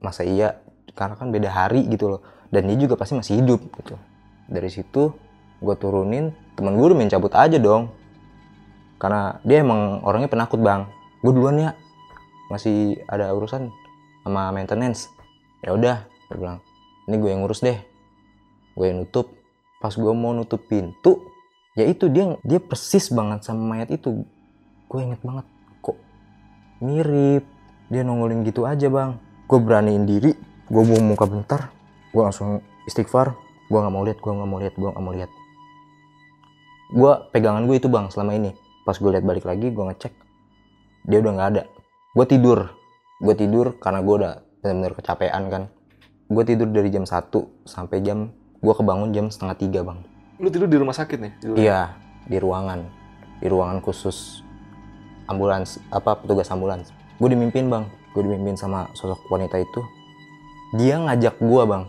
masa 0.03 0.27
iya? 0.27 0.59
Karena 0.91 1.15
kan 1.15 1.31
beda 1.31 1.47
hari 1.47 1.87
gitu 1.87 2.11
loh. 2.11 2.21
Dan 2.51 2.67
dia 2.67 2.75
juga 2.75 2.99
pasti 2.99 3.15
masih 3.15 3.39
hidup 3.39 3.63
gitu. 3.79 3.95
Dari 4.51 4.67
situ 4.67 5.15
gue 5.57 5.75
turunin 5.77 6.29
temen 6.53 6.73
gue 6.73 6.85
udah 6.89 6.97
main 6.97 7.09
cabut 7.09 7.33
aja 7.33 7.57
dong. 7.61 7.93
Karena 8.97 9.37
dia 9.45 9.61
emang 9.61 10.01
orangnya 10.01 10.29
penakut 10.29 10.57
bang. 10.57 10.89
Gue 11.21 11.33
duluan 11.33 11.57
ya. 11.61 11.71
Masih 12.49 12.97
ada 13.05 13.29
urusan 13.33 13.69
sama 14.25 14.49
maintenance. 14.49 15.13
Ya 15.61 15.77
udah 15.77 16.05
gue 16.29 16.37
bilang 16.37 16.59
ini 17.05 17.15
gue 17.21 17.29
yang 17.29 17.45
ngurus 17.45 17.61
deh. 17.61 17.77
Gue 18.73 18.89
yang 18.89 19.05
nutup. 19.05 19.33
Pas 19.77 19.93
gue 19.93 20.13
mau 20.17 20.33
nutup 20.33 20.65
pintu 20.65 21.29
ya 21.77 21.85
itu 21.85 22.09
dia 22.09 22.33
dia 22.41 22.57
persis 22.57 23.13
banget 23.13 23.45
sama 23.45 23.77
mayat 23.77 23.93
itu. 23.93 24.25
Gue 24.89 24.99
inget 25.05 25.21
banget 25.21 25.45
kok 25.85 25.97
mirip. 26.81 27.45
Dia 27.93 28.01
nongolin 28.01 28.41
gitu 28.41 28.65
aja 28.65 28.89
bang. 28.89 29.21
Gue 29.45 29.61
beraniin 29.61 30.09
diri 30.09 30.33
gue 30.67 30.83
buang 30.83 31.05
muka 31.15 31.29
bentar 31.29 31.61
gue 32.09 32.21
langsung 32.25 32.65
istighfar. 32.89 33.37
Gue 33.69 33.77
nggak 33.77 33.93
mau 33.93 34.01
lihat 34.01 34.17
gue 34.17 34.31
nggak 34.33 34.49
mau 34.49 34.57
lihat 34.57 34.73
gue 34.73 34.89
nggak 34.89 35.05
mau 35.05 35.13
lihat 35.13 35.31
gue 36.93 37.11
pegangan 37.35 37.63
gue 37.67 37.75
itu 37.75 37.87
bang 37.91 38.07
selama 38.11 38.37
ini 38.37 38.51
pas 38.87 38.95
gue 38.95 39.09
lihat 39.11 39.25
balik 39.27 39.43
lagi 39.43 39.67
gue 39.71 39.83
ngecek 39.83 40.13
dia 41.07 41.17
udah 41.19 41.31
nggak 41.35 41.49
ada 41.55 41.63
gue 42.15 42.25
tidur 42.27 42.71
gue 43.19 43.33
tidur 43.35 43.75
karena 43.81 43.99
gue 44.03 44.15
udah 44.23 44.33
benar-benar 44.63 44.93
kecapean 44.95 45.43
kan 45.51 45.63
gue 46.27 46.43
tidur 46.43 46.67
dari 46.71 46.87
jam 46.91 47.03
1 47.03 47.31
sampai 47.67 47.99
jam 48.03 48.31
gue 48.59 48.73
kebangun 48.73 49.11
jam 49.11 49.27
setengah 49.27 49.55
tiga 49.59 49.81
bang 49.83 49.99
Lu 50.37 50.53
tidur 50.53 50.69
di 50.69 50.77
rumah 50.77 50.93
sakit 50.93 51.17
nih? 51.17 51.33
Tidur. 51.41 51.55
Iya, 51.57 51.97
di 52.29 52.37
ruangan. 52.37 52.85
Di 53.41 53.49
ruangan 53.49 53.81
khusus 53.81 54.45
ambulans, 55.25 55.81
apa 55.89 56.13
petugas 56.21 56.45
ambulans. 56.53 56.93
Gue 57.17 57.33
dimimpin 57.33 57.65
bang, 57.73 57.89
gue 58.13 58.21
dimimpin 58.21 58.53
sama 58.53 58.85
sosok 58.93 59.17
wanita 59.33 59.57
itu. 59.57 59.81
Dia 60.77 60.99
ngajak 60.99 61.39
gua 61.39 61.63
bang, 61.63 61.83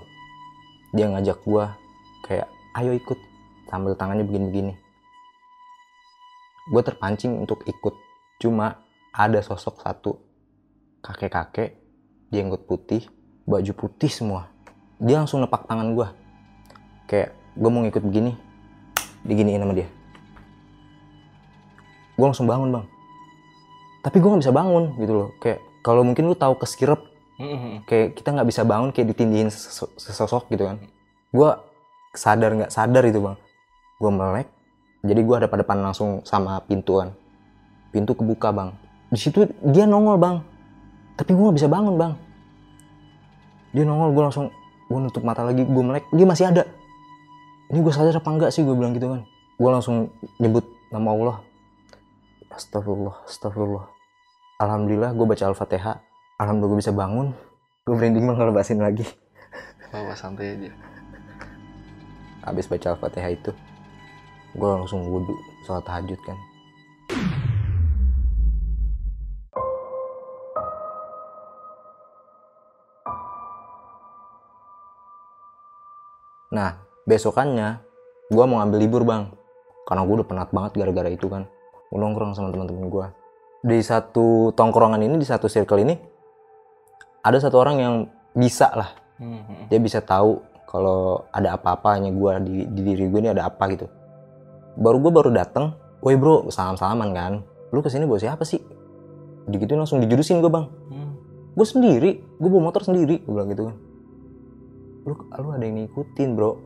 dia 0.94 1.10
ngajak 1.10 1.42
gua 1.42 1.74
kayak, 2.22 2.46
ayo 2.78 2.94
ikut, 2.94 3.18
sambil 3.66 3.98
tangannya 3.98 4.22
begini-begini. 4.22 4.78
Gue 6.68 6.82
terpancing 6.84 7.32
untuk 7.40 7.64
ikut, 7.64 7.94
cuma 8.40 8.84
ada 9.12 9.40
sosok 9.40 9.80
satu 9.80 10.20
kakek-kakek, 11.00 11.80
jenggot 12.28 12.68
putih, 12.68 13.08
baju 13.48 13.72
putih 13.72 14.12
semua. 14.12 14.52
Dia 15.00 15.24
langsung 15.24 15.40
nepak 15.40 15.64
tangan 15.64 15.96
gua, 15.96 16.12
kayak 17.08 17.32
gue 17.56 17.70
mau 17.70 17.80
ngikut 17.86 18.04
begini 18.04 18.36
diginiin 19.24 19.62
sama 19.62 19.74
dia. 19.74 19.88
Gue 22.18 22.26
langsung 22.26 22.50
bangun 22.50 22.74
bang. 22.74 22.86
Tapi 24.02 24.16
gue 24.18 24.28
nggak 24.28 24.42
bisa 24.42 24.54
bangun 24.54 24.84
gitu 24.98 25.12
loh. 25.14 25.28
Kayak 25.38 25.62
kalau 25.86 26.02
mungkin 26.02 26.26
lu 26.26 26.34
tahu 26.34 26.58
keskirep 26.58 27.00
kayak 27.86 28.18
kita 28.18 28.34
nggak 28.34 28.48
bisa 28.50 28.66
bangun 28.66 28.90
kayak 28.90 29.14
ditindihin 29.14 29.48
seso- 29.54 29.94
sesosok 29.94 30.50
gitu 30.50 30.66
kan. 30.66 30.82
Gue 31.30 31.50
sadar 32.12 32.50
nggak 32.58 32.74
sadar 32.74 33.06
itu 33.06 33.22
bang. 33.22 33.38
Gue 34.02 34.10
melek 34.10 34.48
jadi 35.06 35.20
gue 35.22 35.36
ada 35.38 35.46
pada 35.46 35.62
depan 35.62 35.78
langsung 35.78 36.26
sama 36.26 36.58
pintu 36.66 36.98
kan. 36.98 37.14
Pintu 37.94 38.18
kebuka 38.18 38.50
bang. 38.50 38.74
Di 39.14 39.18
situ 39.18 39.46
dia 39.62 39.86
nongol 39.86 40.18
bang. 40.18 40.36
Tapi 41.14 41.30
gue 41.30 41.44
nggak 41.46 41.58
bisa 41.62 41.70
bangun 41.70 41.94
bang. 41.94 42.12
Dia 43.70 43.86
nongol 43.86 44.10
gue 44.10 44.22
langsung 44.26 44.46
gue 44.88 44.98
nutup 44.98 45.22
mata 45.22 45.46
lagi 45.46 45.62
gue 45.62 45.84
melek 45.86 46.04
dia 46.10 46.26
masih 46.26 46.50
ada. 46.50 46.66
Ini 47.70 47.78
gue 47.78 47.92
sadar 47.94 48.18
apa 48.18 48.28
enggak 48.32 48.50
sih 48.50 48.66
gue 48.66 48.74
bilang 48.74 48.90
gitu 48.96 49.06
kan. 49.06 49.22
Gue 49.54 49.70
langsung 49.70 50.10
nyebut 50.42 50.66
nama 50.90 51.14
Allah. 51.14 51.36
Astagfirullah 52.50 53.22
astagfirullah. 53.30 53.86
Alhamdulillah 54.58 55.14
gue 55.14 55.26
baca 55.30 55.44
al-fatihah. 55.46 56.02
Alhamdulillah 56.42 56.74
gue 56.74 56.80
bisa 56.82 56.90
bangun. 56.90 57.30
Gue 57.86 57.94
branding 57.94 58.26
bahasin 58.26 58.82
lagi. 58.82 59.06
Bawa 59.94 60.12
santai 60.18 60.58
aja. 60.58 60.70
habis 62.44 62.64
baca 62.64 62.96
al-fatihah 62.96 63.32
itu 63.34 63.52
gue 64.54 64.68
langsung 64.68 65.04
wudhu 65.04 65.34
sholat 65.66 65.84
tahajud 65.84 66.20
kan. 66.24 66.38
Nah 76.48 76.80
besokannya 77.04 77.82
gue 78.32 78.44
mau 78.48 78.62
ngambil 78.64 78.78
libur 78.80 79.02
bang. 79.04 79.28
Karena 79.84 80.04
gue 80.04 80.14
udah 80.20 80.28
penat 80.28 80.48
banget 80.52 80.72
gara-gara 80.76 81.08
itu 81.12 81.28
kan. 81.28 81.44
Gue 81.88 81.98
nongkrong 82.00 82.36
sama 82.36 82.52
teman-teman 82.52 82.88
gue 82.88 83.06
di 83.58 83.82
satu 83.82 84.54
tongkrongan 84.54 85.02
ini 85.02 85.18
di 85.18 85.26
satu 85.26 85.50
circle 85.50 85.82
ini 85.82 85.98
ada 87.26 87.42
satu 87.42 87.58
orang 87.58 87.76
yang 87.82 87.94
bisa 88.30 88.70
lah. 88.70 88.94
Mm-mm. 89.18 89.66
dia 89.66 89.82
bisa 89.82 89.98
tahu 89.98 90.38
kalau 90.62 91.26
ada 91.34 91.58
apa-apanya 91.58 92.14
gue 92.14 92.32
di, 92.46 92.54
di 92.70 92.80
diri 92.86 93.10
gue 93.10 93.18
ini 93.18 93.34
ada 93.34 93.50
apa 93.50 93.66
gitu 93.74 93.90
baru 94.78 95.02
gue 95.02 95.12
baru 95.12 95.30
dateng 95.34 95.74
woi 95.98 96.14
bro 96.14 96.46
salam 96.54 96.78
salaman 96.78 97.10
kan? 97.10 97.32
Lu 97.74 97.82
ke 97.82 97.90
sini 97.90 98.06
bawa 98.06 98.22
siapa 98.22 98.46
sih? 98.46 98.62
Gitu 99.50 99.74
langsung 99.74 99.98
dijurusin 99.98 100.38
gue 100.38 100.48
bang. 100.48 100.66
Mm. 100.94 101.12
gue 101.58 101.66
sendiri 101.66 102.10
gue 102.22 102.48
bawa 102.48 102.70
motor 102.70 102.86
sendiri 102.86 103.18
gue 103.26 103.32
bilang 103.34 103.50
gitu 103.50 103.66
kan. 103.66 103.76
Lu 105.02 105.14
lu 105.18 105.48
ada 105.50 105.64
yang 105.66 105.82
ngikutin 105.82 106.28
bro. 106.38 106.62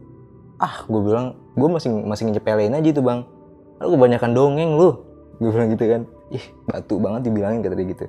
Ah 0.61 0.85
gue 0.85 1.00
bilang 1.00 1.40
gue 1.57 1.69
masih 1.73 1.90
masih 2.04 2.28
nyepelein 2.28 2.76
aja 2.76 2.88
itu 2.92 3.00
bang. 3.00 3.25
Lu 3.81 3.97
kebanyakan 3.97 4.31
dongeng 4.37 4.76
lu. 4.76 5.00
Gue 5.40 5.49
bilang 5.49 5.73
gitu 5.73 5.85
kan. 5.88 6.02
Ih 6.28 6.45
batu 6.69 7.00
banget 7.00 7.33
dibilangin 7.33 7.64
kata 7.64 7.75
dia 7.81 7.87
gitu. 7.88 8.04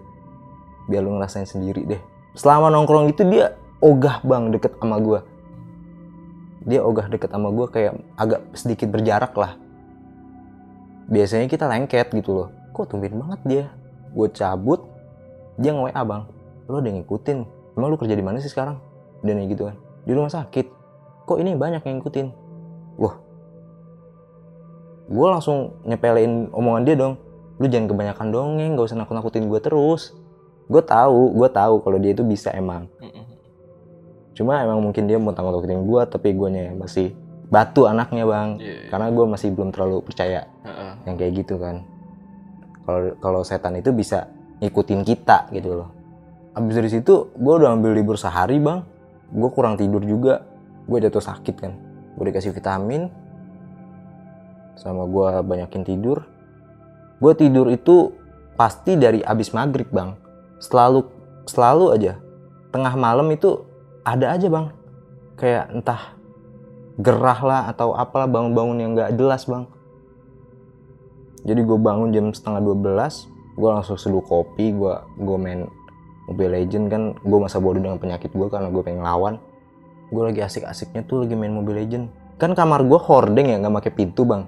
Biar 0.91 0.99
lu 0.99 1.15
ngerasain 1.15 1.47
sendiri 1.47 1.87
deh. 1.87 2.01
Selama 2.35 2.67
nongkrong 2.67 3.07
itu 3.07 3.23
dia 3.23 3.55
ogah 3.79 4.19
bang 4.27 4.51
deket 4.51 4.75
sama 4.83 4.99
gue 4.99 5.19
dia 6.63 6.79
ogah 6.79 7.11
deket 7.11 7.27
sama 7.27 7.51
gue 7.51 7.67
kayak 7.67 7.93
agak 8.15 8.41
sedikit 8.55 8.87
berjarak 8.87 9.35
lah 9.35 9.59
biasanya 11.13 11.45
kita 11.45 11.69
lengket 11.69 12.09
gitu 12.09 12.33
loh. 12.33 12.49
Kok 12.73 12.89
tumben 12.89 13.13
banget 13.21 13.39
dia? 13.45 13.65
Gue 14.17 14.27
cabut 14.33 14.81
dia 15.61 15.69
nge 15.69 15.93
WA 15.93 16.01
bang. 16.01 16.23
Lo 16.65 16.81
yang 16.81 16.97
ngikutin? 17.05 17.37
Emang 17.77 17.93
lu 17.93 17.97
kerja 18.01 18.17
di 18.17 18.25
mana 18.25 18.41
sih 18.41 18.49
sekarang? 18.49 18.81
Dan 19.21 19.37
kayak 19.37 19.49
gitu 19.53 19.63
kan? 19.69 19.75
Di 20.03 20.11
rumah 20.17 20.33
sakit. 20.33 20.65
Kok 21.29 21.37
ini 21.37 21.53
banyak 21.53 21.85
yang 21.85 22.01
ngikutin? 22.01 22.27
Wah 22.97 23.15
gue 25.03 25.27
langsung 25.27 25.75
nyepelein 25.83 26.49
omongan 26.55 26.83
dia 26.87 26.95
dong. 26.95 27.13
Lu 27.59 27.69
jangan 27.69 27.87
kebanyakan 27.91 28.27
dongeng 28.33 28.71
gak 28.79 28.87
usah 28.89 28.97
nakut 28.97 29.15
nakutin 29.15 29.45
gue 29.51 29.59
terus. 29.59 30.15
Gue 30.71 30.81
tahu 30.81 31.35
gue 31.35 31.49
tahu 31.51 31.83
kalau 31.83 31.97
dia 31.99 32.15
itu 32.15 32.23
bisa 32.23 32.49
emang. 32.55 32.87
Cuma 34.33 34.63
emang 34.65 34.81
mungkin 34.81 35.05
dia 35.05 35.21
mau 35.21 35.35
takut 35.35 35.53
takutin 35.61 35.85
gue 35.85 36.01
tapi 36.09 36.33
gue 36.33 36.49
masih 36.73 37.13
batu 37.53 37.85
anaknya 37.85 38.25
bang. 38.25 38.49
Iya, 38.57 38.73
iya. 38.73 38.89
karena 38.89 39.07
gue 39.13 39.25
masih 39.29 39.53
belum 39.53 39.69
terlalu 39.69 40.01
percaya 40.01 40.49
Heeh. 40.65 40.91
yang 41.05 41.15
kayak 41.21 41.33
gitu 41.45 41.61
kan. 41.61 41.85
Kalau 42.83 42.99
kalau 43.21 43.41
setan 43.45 43.77
itu 43.77 43.93
bisa 43.93 44.25
ngikutin 44.57 45.05
kita 45.05 45.53
gitu 45.53 45.85
loh. 45.85 45.89
Abis 46.57 46.81
dari 46.81 46.89
situ 46.89 47.29
gue 47.29 47.53
udah 47.53 47.77
ambil 47.77 47.93
libur 47.93 48.17
sehari 48.17 48.57
bang. 48.57 48.81
Gue 49.29 49.49
kurang 49.53 49.77
tidur 49.77 50.01
juga. 50.01 50.41
Gue 50.89 50.97
jatuh 50.97 51.21
sakit 51.21 51.55
kan. 51.61 51.77
Gue 52.17 52.33
dikasih 52.33 52.49
vitamin. 52.49 53.13
Sama 54.73 55.05
gue 55.05 55.45
banyakin 55.45 55.85
tidur. 55.85 56.25
Gue 57.21 57.37
tidur 57.37 57.69
itu 57.69 58.17
pasti 58.57 58.97
dari 58.97 59.21
abis 59.21 59.53
maghrib 59.53 59.87
bang. 59.93 60.17
Selalu 60.57 61.05
selalu 61.45 61.85
aja. 61.93 62.13
Tengah 62.73 62.97
malam 62.97 63.29
itu 63.29 63.61
ada 64.01 64.33
aja 64.33 64.49
bang. 64.49 64.65
Kayak 65.37 65.65
entah 65.69 66.01
gerah 67.01 67.39
lah 67.41 67.61
atau 67.73 67.97
apalah 67.97 68.29
bangun-bangun 68.29 68.77
yang 68.77 68.91
nggak 68.93 69.17
jelas 69.17 69.49
bang. 69.49 69.65
Jadi 71.43 71.61
gue 71.65 71.77
bangun 71.79 72.09
jam 72.13 72.29
setengah 72.31 72.61
12 72.61 73.33
gue 73.53 73.69
langsung 73.69 73.97
seduh 73.99 74.23
kopi 74.25 74.73
gue 74.73 74.95
gue 75.21 75.37
main 75.37 75.65
Mobile 76.29 76.53
Legend 76.61 76.85
kan. 76.87 77.03
Gue 77.25 77.39
masa 77.41 77.57
bodoh 77.57 77.81
dengan 77.81 77.97
penyakit 77.97 78.31
gue 78.31 78.47
karena 78.47 78.69
gue 78.69 78.83
pengen 78.85 79.03
lawan. 79.03 79.41
Gue 80.13 80.23
lagi 80.29 80.45
asik-asiknya 80.45 81.03
tuh 81.09 81.25
lagi 81.25 81.33
main 81.33 81.51
Mobile 81.51 81.81
Legend 81.81 82.05
kan 82.37 82.51
kamar 82.57 82.83
gue 82.83 82.99
hordeng 82.99 83.47
ya 83.49 83.57
nggak 83.57 83.73
pakai 83.83 83.91
pintu 83.93 84.23
bang. 84.23 84.45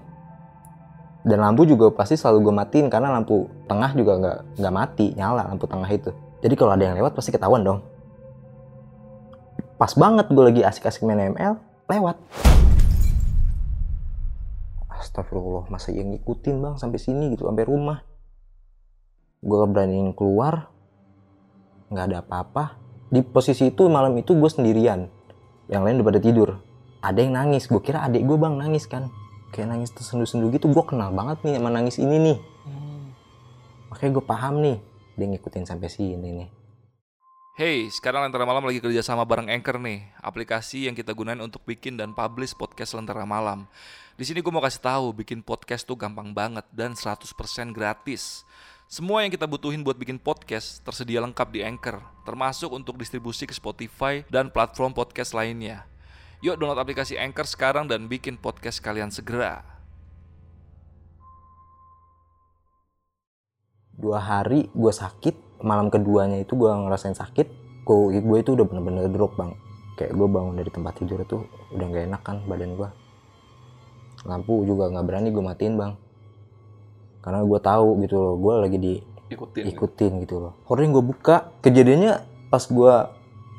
Dan 1.26 1.42
lampu 1.42 1.66
juga 1.66 1.90
pasti 1.90 2.14
selalu 2.14 2.50
gue 2.50 2.54
matiin 2.54 2.88
karena 2.94 3.10
lampu 3.10 3.50
tengah 3.66 3.98
juga 3.98 4.14
nggak 4.22 4.38
nggak 4.62 4.74
mati 4.74 5.06
nyala 5.18 5.50
lampu 5.50 5.66
tengah 5.66 5.90
itu. 5.90 6.14
Jadi 6.46 6.54
kalau 6.54 6.78
ada 6.78 6.86
yang 6.86 6.94
lewat 6.94 7.18
pasti 7.18 7.34
ketahuan 7.34 7.66
dong. 7.66 7.82
Pas 9.82 9.90
banget 9.98 10.30
gue 10.30 10.44
lagi 10.46 10.62
asik-asik 10.62 11.02
main 11.02 11.34
ML 11.34 11.75
lewat. 11.86 12.18
Astagfirullah 14.90 15.70
masa 15.70 15.94
yang 15.94 16.10
ngikutin 16.16 16.56
bang 16.62 16.76
sampai 16.82 16.98
sini 16.98 17.34
gitu 17.38 17.46
sampai 17.46 17.66
rumah? 17.68 18.02
Gue 19.46 19.62
beraniin 19.70 20.16
keluar 20.18 20.74
nggak 21.94 22.06
ada 22.10 22.18
apa-apa. 22.26 22.64
Di 23.14 23.22
posisi 23.22 23.70
itu 23.70 23.86
malam 23.86 24.18
itu 24.18 24.34
gue 24.34 24.50
sendirian. 24.50 25.06
Yang 25.70 25.82
lain 25.86 25.96
udah 26.02 26.08
pada 26.10 26.22
tidur. 26.22 26.50
Ada 27.06 27.20
yang 27.22 27.34
nangis 27.38 27.70
gue 27.70 27.82
kira 27.84 28.02
adik 28.02 28.26
gue 28.26 28.38
bang 28.40 28.58
nangis 28.58 28.90
kan? 28.90 29.14
Kayak 29.54 29.78
nangis 29.78 29.94
tersendu-sendu 29.94 30.50
gitu 30.50 30.74
gue 30.74 30.84
kenal 30.84 31.14
banget 31.14 31.46
nih 31.46 31.62
sama 31.62 31.70
nangis 31.70 32.02
ini 32.02 32.18
nih. 32.18 32.38
Makanya 33.94 34.12
gue 34.18 34.26
paham 34.26 34.56
nih 34.66 34.78
dia 35.16 35.26
ngikutin 35.32 35.64
sampai 35.70 35.88
sini 35.88 36.28
nih 36.34 36.50
Hey, 37.56 37.88
sekarang 37.88 38.28
Lentera 38.28 38.44
Malam 38.44 38.68
lagi 38.68 38.84
kerja 38.84 39.00
sama 39.00 39.24
bareng 39.24 39.48
Anchor 39.48 39.80
nih, 39.80 40.04
aplikasi 40.20 40.92
yang 40.92 40.96
kita 41.00 41.16
gunain 41.16 41.40
untuk 41.40 41.64
bikin 41.64 41.96
dan 41.96 42.12
publish 42.12 42.52
podcast 42.52 42.92
Lentera 42.92 43.24
Malam. 43.24 43.64
Di 44.20 44.28
sini 44.28 44.44
gue 44.44 44.52
mau 44.52 44.60
kasih 44.60 44.84
tahu, 44.84 45.16
bikin 45.16 45.40
podcast 45.40 45.88
tuh 45.88 45.96
gampang 45.96 46.36
banget 46.36 46.68
dan 46.76 47.00
100% 47.00 47.16
gratis. 47.72 48.44
Semua 48.92 49.24
yang 49.24 49.32
kita 49.32 49.48
butuhin 49.48 49.88
buat 49.88 49.96
bikin 49.96 50.20
podcast 50.20 50.84
tersedia 50.84 51.24
lengkap 51.24 51.48
di 51.56 51.64
Anchor, 51.64 52.04
termasuk 52.28 52.76
untuk 52.76 53.00
distribusi 53.00 53.48
ke 53.48 53.56
Spotify 53.56 54.28
dan 54.28 54.52
platform 54.52 54.92
podcast 54.92 55.32
lainnya. 55.32 55.88
Yuk 56.44 56.60
download 56.60 56.84
aplikasi 56.84 57.16
Anchor 57.16 57.48
sekarang 57.48 57.88
dan 57.88 58.12
bikin 58.12 58.36
podcast 58.36 58.84
kalian 58.84 59.16
segera. 59.16 59.64
dua 63.96 64.20
hari 64.20 64.68
gue 64.76 64.92
sakit 64.92 65.45
malam 65.64 65.88
keduanya 65.94 66.42
itu 66.42 66.58
gue 66.58 66.72
ngerasain 66.72 67.16
sakit 67.16 67.48
gue 67.86 68.18
gue 68.18 68.38
itu 68.42 68.52
udah 68.58 68.66
bener-bener 68.66 69.06
drop 69.14 69.38
bang. 69.38 69.54
Kayak 69.96 70.18
gue 70.18 70.28
bangun 70.28 70.56
dari 70.60 70.70
tempat 70.74 70.94
tidur 71.00 71.22
itu 71.24 71.46
udah 71.72 71.86
gak 71.88 72.04
enak 72.12 72.22
kan 72.26 72.38
badan 72.50 72.76
gue 72.76 72.90
lampu 74.26 74.66
juga 74.66 74.90
nggak 74.90 75.06
berani 75.06 75.30
gue 75.30 75.44
matiin 75.46 75.76
bang. 75.78 75.94
Karena 77.22 77.46
gue 77.46 77.60
tahu 77.62 77.88
gitu 78.02 78.16
loh 78.18 78.36
gue 78.42 78.54
lagi 78.58 78.78
di 78.82 78.94
Ikutin. 79.26 79.64
ikutin 79.74 80.12
gitu 80.26 80.36
loh. 80.38 80.54
Hordeng 80.70 80.94
gue 80.94 81.02
buka 81.02 81.54
kejadiannya 81.62 82.22
pas 82.50 82.62
gue 82.66 82.94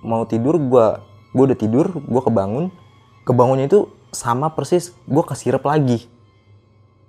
mau 0.06 0.22
tidur 0.26 0.58
gue 0.58 0.86
gue 1.34 1.44
udah 1.46 1.58
tidur 1.58 1.86
gue 1.94 2.22
kebangun. 2.22 2.74
Kebangunnya 3.26 3.66
itu 3.66 3.90
sama 4.10 4.54
persis 4.54 4.94
gue 5.06 5.22
kesirep 5.22 5.62
lagi. 5.62 6.06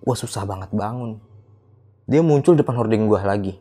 Wah 0.05 0.17
susah 0.17 0.45
banget 0.45 0.69
bangun. 0.73 1.21
Dia 2.09 2.21
muncul 2.21 2.53
depan 2.55 2.77
hordeng 2.77 3.09
gue 3.09 3.19
lagi 3.19 3.57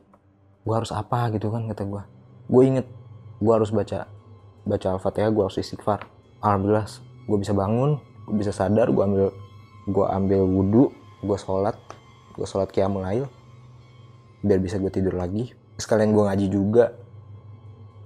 gue 0.67 0.75
harus 0.75 0.91
apa? 0.91 1.31
gitu 1.31 1.55
kan 1.55 1.71
kata 1.71 1.87
gue 1.87 2.03
gue 2.51 2.63
inget 2.67 2.87
gue 3.39 3.53
harus 3.55 3.71
baca 3.71 4.11
baca 4.67 4.87
al-fatihah 4.99 5.31
gue 5.31 5.43
harus 5.47 5.59
istighfar. 5.63 6.11
Alhamdulillah 6.43 6.91
gue 7.31 7.39
bisa 7.39 7.55
bangun 7.55 8.03
gue 8.27 8.37
bisa 8.39 8.51
sadar 8.51 8.91
gue 8.91 9.03
ambil 9.03 9.31
gue 9.87 10.07
ambil 10.11 10.43
wudhu 10.43 10.85
gue 11.23 11.39
sholat 11.39 11.79
gue 12.35 12.47
sholat 12.47 12.71
qiyamul 12.75 13.07
lail 13.07 13.31
biar 14.43 14.59
bisa 14.59 14.83
gue 14.83 14.91
tidur 14.91 15.15
lagi. 15.15 15.55
Sekalian 15.79 16.11
gue 16.11 16.23
ngaji 16.27 16.47
juga 16.51 16.99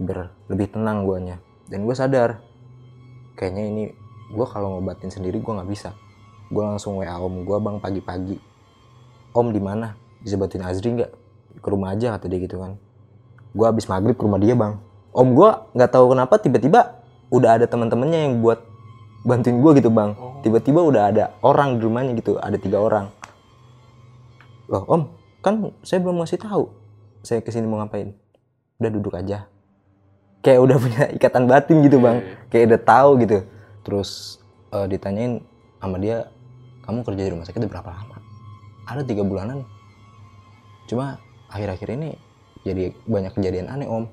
biar 0.00 0.32
lebih 0.52 0.72
tenang 0.76 1.04
guanya. 1.08 1.40
Dan 1.68 1.88
gue 1.88 1.96
sadar 1.96 2.44
kayaknya 3.40 3.64
ini 3.72 3.84
gue 4.30 4.46
kalau 4.48 4.76
ngobatin 4.76 5.08
sendiri 5.08 5.40
gue 5.40 5.52
nggak 5.52 5.68
bisa. 5.68 5.96
Gue 6.52 6.64
langsung 6.64 7.00
wa 7.00 7.06
om 7.20 7.44
gue 7.44 7.56
bang 7.56 7.76
pagi-pagi 7.80 8.36
om 9.32 9.48
di 9.48 9.60
mana? 9.62 9.96
Bisa 10.20 10.36
bantuin 10.36 10.64
Azri 10.64 10.92
nggak 10.92 11.19
ke 11.58 11.68
rumah 11.68 11.96
aja 11.96 12.14
kata 12.14 12.30
dia 12.30 12.38
gitu 12.38 12.62
kan. 12.62 12.78
Gue 13.50 13.66
habis 13.66 13.90
maghrib 13.90 14.14
ke 14.14 14.22
rumah 14.22 14.38
dia 14.38 14.54
bang. 14.54 14.78
Om 15.10 15.28
gue 15.34 15.50
nggak 15.74 15.90
tahu 15.90 16.14
kenapa 16.14 16.38
tiba-tiba 16.38 17.02
udah 17.34 17.58
ada 17.58 17.66
teman-temannya 17.66 18.30
yang 18.30 18.34
buat 18.38 18.62
bantuin 19.26 19.58
gue 19.58 19.70
gitu 19.82 19.90
bang. 19.90 20.14
Tiba-tiba 20.46 20.80
udah 20.80 21.02
ada 21.10 21.24
orang 21.42 21.76
di 21.76 21.82
rumahnya 21.82 22.14
gitu 22.14 22.38
ada 22.38 22.54
tiga 22.54 22.78
orang. 22.78 23.10
Loh 24.70 24.86
om 24.86 25.02
kan 25.42 25.74
saya 25.82 25.98
belum 25.98 26.22
ngasih 26.22 26.38
tahu 26.38 26.70
saya 27.20 27.44
ke 27.44 27.52
sini 27.52 27.68
mau 27.68 27.80
ngapain. 27.80 28.16
Udah 28.80 28.90
duduk 28.90 29.12
aja. 29.12 29.50
Kayak 30.40 30.60
udah 30.64 30.76
punya 30.80 31.02
ikatan 31.16 31.44
batin 31.50 31.84
gitu 31.84 32.00
bang. 32.00 32.24
Kayak 32.48 32.64
udah 32.74 32.80
tahu 32.80 33.10
gitu. 33.24 33.38
Terus 33.84 34.40
eh, 34.72 34.86
ditanyain 34.88 35.44
sama 35.80 35.96
dia 36.00 36.28
kamu 36.84 37.04
kerja 37.04 37.22
di 37.28 37.30
rumah 37.32 37.44
sakit 37.44 37.60
udah 37.60 37.72
berapa 37.72 37.90
lama? 37.92 38.16
Ada 38.88 39.02
tiga 39.04 39.22
bulanan. 39.22 39.62
Cuma 40.88 41.20
akhir-akhir 41.50 41.88
ini 41.98 42.10
jadi 42.62 42.92
banyak 43.08 43.32
kejadian 43.36 43.66
aneh 43.72 43.88
om. 43.88 44.06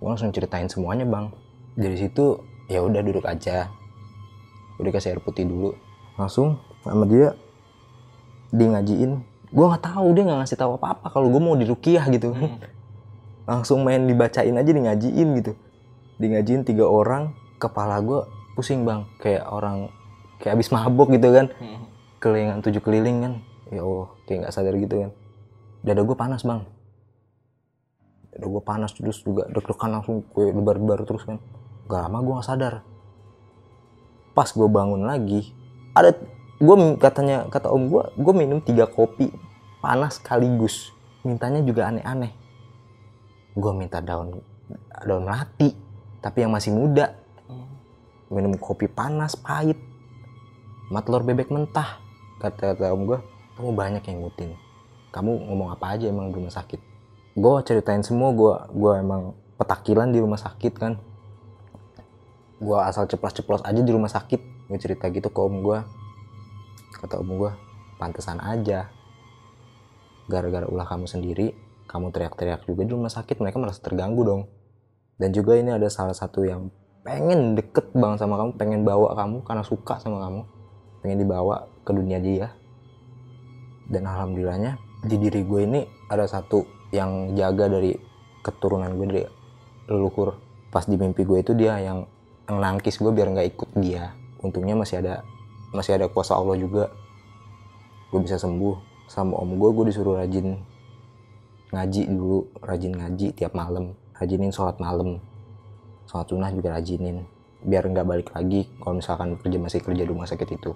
Gue 0.00 0.08
langsung 0.08 0.32
ceritain 0.34 0.68
semuanya 0.68 1.04
bang. 1.04 1.30
Dari 1.76 1.96
situ 1.96 2.40
ya 2.68 2.80
udah 2.80 3.00
duduk 3.00 3.24
aja. 3.24 3.68
Udah 4.80 4.90
kasih 4.90 5.16
air 5.16 5.20
putih 5.20 5.46
dulu. 5.46 5.76
Langsung 6.18 6.60
sama 6.82 7.04
dia 7.06 7.36
dia 8.50 8.68
ngajiin. 8.72 9.20
Gue 9.54 9.64
nggak 9.70 9.84
tahu 9.84 10.06
dia 10.16 10.22
nggak 10.26 10.38
ngasih 10.44 10.58
tahu 10.58 10.70
apa 10.80 10.86
apa 10.98 11.06
kalau 11.12 11.28
gue 11.28 11.40
mau 11.40 11.54
dirukiah 11.56 12.04
gitu. 12.08 12.32
Kan 12.34 12.58
langsung 13.50 13.84
main 13.84 14.02
dibacain 14.04 14.54
aja 14.56 14.70
di 14.70 14.80
ngajiin 14.80 15.28
gitu. 15.44 15.52
Di 16.16 16.26
ngajiin 16.32 16.64
tiga 16.64 16.88
orang 16.88 17.36
kepala 17.60 18.00
gue 18.00 18.24
pusing 18.56 18.82
bang. 18.88 19.04
Kayak 19.20 19.44
orang 19.52 19.92
kayak 20.40 20.56
abis 20.56 20.72
mabok 20.72 21.12
gitu 21.12 21.28
kan. 21.30 21.52
Kelilingan 22.18 22.64
tujuh 22.64 22.80
keliling 22.80 23.18
kan. 23.20 23.32
Ya 23.68 23.84
allah 23.84 24.08
kayak 24.24 24.48
nggak 24.48 24.54
sadar 24.56 24.76
gitu 24.80 24.96
kan 25.04 25.12
dada 25.84 26.00
gue 26.00 26.16
panas 26.16 26.40
bang. 26.40 26.64
Dada 28.32 28.46
gue 28.48 28.62
panas 28.64 28.90
terus 28.96 29.20
juga 29.20 29.44
deg-degan 29.52 30.00
langsung 30.00 30.24
gue 30.32 30.48
lebar-lebar 30.48 31.04
terus 31.04 31.28
kan. 31.28 31.36
Gak 31.84 32.00
lama 32.08 32.18
gue 32.24 32.34
nggak 32.40 32.48
sadar. 32.48 32.74
Pas 34.32 34.48
gue 34.48 34.64
bangun 34.66 35.04
lagi 35.04 35.52
ada 35.92 36.16
gue 36.58 36.76
katanya 36.96 37.46
kata 37.52 37.70
om 37.70 37.86
gue 37.92 38.02
gue 38.16 38.34
minum 38.34 38.58
tiga 38.64 38.88
kopi 38.88 39.28
panas 39.84 40.16
sekaligus. 40.16 40.90
Mintanya 41.20 41.60
juga 41.60 41.92
aneh-aneh. 41.92 42.32
Gue 43.52 43.72
minta 43.76 44.00
daun 44.00 44.40
daun 45.04 45.28
melati 45.28 45.76
tapi 46.24 46.48
yang 46.48 46.56
masih 46.56 46.72
muda. 46.72 47.12
Minum 48.32 48.56
kopi 48.56 48.88
panas 48.88 49.36
pahit. 49.36 49.76
Sama 50.88 51.04
telur 51.04 51.24
bebek 51.24 51.52
mentah 51.52 52.00
kata, 52.40 52.72
kata 52.72 52.92
om 52.96 53.04
gue 53.04 53.18
kamu 53.54 53.70
banyak 53.72 54.02
yang 54.08 54.18
ngutin 54.24 54.63
kamu 55.14 55.46
ngomong 55.46 55.70
apa 55.70 55.94
aja 55.94 56.10
emang 56.10 56.34
di 56.34 56.42
rumah 56.42 56.50
sakit? 56.50 56.82
Gue 57.38 57.54
ceritain 57.62 58.02
semua 58.02 58.34
gue 58.34 58.54
gue 58.74 58.92
emang 58.98 59.38
petakilan 59.54 60.10
di 60.10 60.18
rumah 60.18 60.42
sakit 60.42 60.74
kan. 60.74 60.98
Gue 62.58 62.78
asal 62.82 63.06
ceplos-ceplos 63.06 63.62
aja 63.62 63.78
di 63.78 63.92
rumah 63.94 64.10
sakit 64.10 64.66
gue 64.66 64.78
cerita 64.82 65.06
gitu 65.14 65.30
ke 65.30 65.38
om 65.38 65.62
gue 65.62 65.78
kata 66.98 67.22
om 67.22 67.30
gue 67.30 67.50
pantesan 68.02 68.42
aja. 68.42 68.90
Gara-gara 70.26 70.66
ulah 70.66 70.88
kamu 70.88 71.06
sendiri 71.06 71.54
kamu 71.86 72.10
teriak-teriak 72.10 72.66
juga 72.66 72.82
di 72.82 72.90
rumah 72.90 73.12
sakit 73.12 73.38
mereka 73.38 73.62
merasa 73.62 73.78
terganggu 73.78 74.26
dong. 74.26 74.42
Dan 75.14 75.30
juga 75.30 75.54
ini 75.54 75.70
ada 75.70 75.86
salah 75.86 76.16
satu 76.16 76.42
yang 76.42 76.74
pengen 77.06 77.54
deket 77.54 77.94
banget 77.94 78.26
sama 78.26 78.34
kamu 78.34 78.50
pengen 78.58 78.80
bawa 78.82 79.14
kamu 79.14 79.46
karena 79.46 79.62
suka 79.62 80.02
sama 80.02 80.26
kamu. 80.26 80.42
Pengen 81.06 81.18
dibawa 81.22 81.70
ke 81.86 81.94
dunia 81.94 82.18
dia. 82.18 82.50
Dan 83.86 84.10
alhamdulillahnya 84.10 84.83
di 85.04 85.20
diri 85.20 85.44
gue 85.44 85.60
ini 85.68 85.80
ada 86.08 86.24
satu 86.24 86.64
yang 86.88 87.36
jaga 87.36 87.68
dari 87.68 87.92
keturunan 88.40 88.88
gue 88.96 89.06
dari 89.06 89.22
leluhur. 89.92 90.40
Pas 90.72 90.88
di 90.88 90.96
mimpi 90.96 91.28
gue 91.28 91.44
itu 91.44 91.52
dia 91.52 91.76
yang 91.78 92.08
yang 92.48 92.58
nangkis 92.60 92.96
gue 92.96 93.12
biar 93.12 93.28
nggak 93.36 93.48
ikut 93.54 93.70
dia. 93.76 94.16
Untungnya 94.40 94.72
masih 94.76 95.04
ada 95.04 95.20
masih 95.76 96.00
ada 96.00 96.08
kuasa 96.08 96.36
Allah 96.36 96.56
juga. 96.56 96.88
Gue 98.08 98.24
bisa 98.24 98.40
sembuh. 98.40 98.80
Sama 99.04 99.36
om 99.36 99.60
gue 99.60 99.70
gue 99.76 99.84
disuruh 99.92 100.16
rajin 100.16 100.56
ngaji 101.68 102.02
dulu 102.08 102.48
rajin 102.64 102.92
ngaji 102.96 103.36
tiap 103.36 103.52
malam. 103.52 103.92
Rajinin 104.16 104.50
sholat 104.50 104.80
malam. 104.80 105.20
Sholat 106.08 106.32
sunnah 106.32 106.48
juga 106.48 106.72
rajinin. 106.72 107.28
Biar 107.60 107.84
nggak 107.84 108.06
balik 108.08 108.28
lagi 108.32 108.68
kalau 108.80 109.00
misalkan 109.00 109.36
kerja 109.36 109.58
masih 109.60 109.80
kerja 109.84 110.02
di 110.04 110.08
rumah 110.08 110.24
sakit 110.24 110.48
itu. 110.48 110.72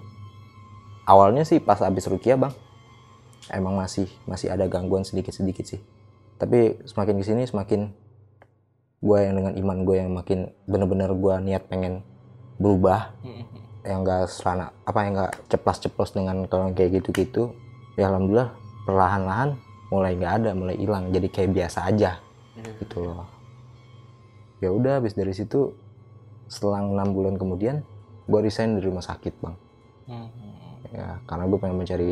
Awalnya 1.09 1.41
sih 1.41 1.57
pas 1.57 1.81
habis 1.81 2.05
rukia 2.05 2.37
bang 2.37 2.53
emang 3.47 3.79
masih 3.79 4.11
masih 4.27 4.51
ada 4.51 4.67
gangguan 4.67 5.07
sedikit 5.07 5.31
sedikit 5.31 5.63
sih 5.63 5.79
tapi 6.35 6.79
semakin 6.83 7.15
ke 7.19 7.23
sini 7.23 7.43
semakin 7.47 7.91
gue 8.99 9.17
yang 9.19 9.35
dengan 9.39 9.53
iman 9.55 9.77
gue 9.87 9.95
yang 9.95 10.11
makin 10.11 10.39
bener-bener 10.67 11.11
gue 11.15 11.33
niat 11.47 11.63
pengen 11.71 12.03
berubah 12.59 13.15
Mm-mm. 13.23 13.47
yang 13.87 14.03
gak 14.03 14.27
selana 14.27 14.75
apa 14.83 14.99
yang 15.07 15.13
gak 15.15 15.33
ceplas-ceplos 15.47 16.11
dengan 16.11 16.43
kalau 16.51 16.67
kayak 16.75 16.99
gitu-gitu 16.99 17.55
ya 17.95 18.11
alhamdulillah 18.11 18.51
perlahan-lahan 18.83 19.55
mulai 19.89 20.13
nggak 20.19 20.33
ada 20.43 20.49
mulai 20.53 20.75
hilang 20.75 21.09
jadi 21.09 21.27
kayak 21.31 21.51
biasa 21.55 21.87
aja 21.87 22.19
Iya. 22.59 22.75
gitu 22.83 22.97
loh 23.07 23.23
ya 24.59 24.69
udah 24.75 24.99
habis 24.99 25.15
dari 25.15 25.31
situ 25.31 25.71
selang 26.51 26.91
enam 26.91 27.15
bulan 27.15 27.39
kemudian 27.39 27.87
gue 28.27 28.39
resign 28.43 28.75
dari 28.75 28.91
rumah 28.91 29.01
sakit 29.01 29.33
bang 29.39 29.55
Mm-mm. 30.11 30.91
ya 30.91 31.23
karena 31.23 31.47
gue 31.47 31.57
pengen 31.57 31.77
mencari 31.79 32.09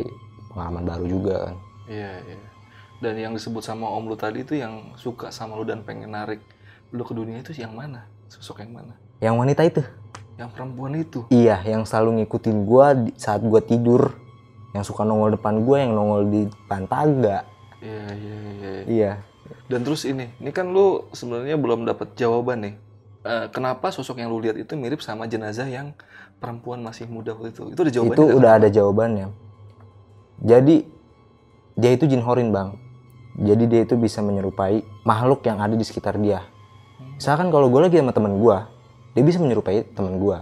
pengalaman 0.48 0.84
baru 0.84 1.04
juga 1.06 1.34
kan 1.48 1.56
Iya, 1.88 2.12
iya. 2.20 2.38
Dan 2.98 3.14
yang 3.16 3.32
disebut 3.32 3.62
sama 3.62 3.88
om 3.88 4.04
lu 4.04 4.12
tadi 4.12 4.42
itu 4.42 4.52
yang 4.52 4.92
suka 4.94 5.30
sama 5.30 5.54
lu 5.54 5.64
dan 5.64 5.80
pengen 5.80 6.10
narik 6.10 6.42
lu 6.90 7.00
ke 7.00 7.12
dunia 7.12 7.38
itu 7.38 7.54
yang 7.54 7.72
mana? 7.72 8.04
Sosok 8.26 8.60
yang 8.60 8.72
mana? 8.74 8.92
yang 9.18 9.34
wanita 9.34 9.62
itu 9.62 9.82
Yang 10.36 10.50
perempuan 10.52 10.92
itu. 10.94 11.24
iya 11.28 11.58
yang 11.64 11.82
selalu 11.82 12.22
ngikutin 12.22 12.58
gue 12.62 12.86
saat 13.16 13.40
gue 13.40 13.60
tidur 13.60 14.14
yang 14.70 14.84
suka 14.84 15.02
nongol 15.02 15.34
depan 15.34 15.64
gue 15.64 15.76
yang 15.76 15.90
nongol 15.90 16.22
di 16.24 16.40
depan 16.46 16.84
tangga 16.84 17.42
Iya, 17.78 18.04
iya, 18.12 18.34
iya. 18.36 18.50
iya. 18.52 18.82
iya 18.86 19.12
Dan 19.64 19.80
terus 19.82 20.04
ini, 20.04 20.28
ini 20.36 20.50
kan 20.50 20.68
lu 20.68 21.08
sebenarnya 21.10 21.56
belum 21.56 21.84
dapat 21.84 22.12
jawaban 22.14 22.58
nih. 22.60 22.74
Eh, 23.20 23.46
kenapa 23.48 23.88
sosok 23.88 24.16
yang 24.16 24.28
lu 24.28 24.38
lihat 24.38 24.56
itu 24.56 24.74
mirip 24.74 25.00
sama 25.00 25.24
jenazah 25.24 25.64
yang 25.64 25.92
perempuan 26.36 26.80
masih 26.80 27.04
muda 27.04 27.32
waktu 27.32 27.50
itu? 27.50 27.62
Itu 27.72 27.80
ada 27.80 27.92
jawabannya? 27.92 28.16
itu 28.18 28.24
udah 28.34 28.52
ada 28.54 28.68
jawabannya 28.68 29.26
jadi 30.38 30.86
dia 31.74 31.90
itu 31.92 32.04
jin 32.04 32.22
horin 32.22 32.50
bang 32.50 32.74
jadi 33.34 33.64
dia 33.64 33.80
itu 33.82 33.94
bisa 33.94 34.18
menyerupai 34.18 34.82
makhluk 35.02 35.42
yang 35.42 35.58
ada 35.58 35.72
di 35.72 35.82
sekitar 35.82 36.18
dia 36.18 36.42
misalkan 37.14 37.48
kalau 37.48 37.66
gue 37.66 37.80
lagi 37.80 37.98
sama 37.98 38.10
temen 38.10 38.34
gue 38.36 38.56
dia 39.14 39.22
bisa 39.22 39.38
menyerupai 39.38 39.86
temen 39.92 40.18
gue 40.18 40.38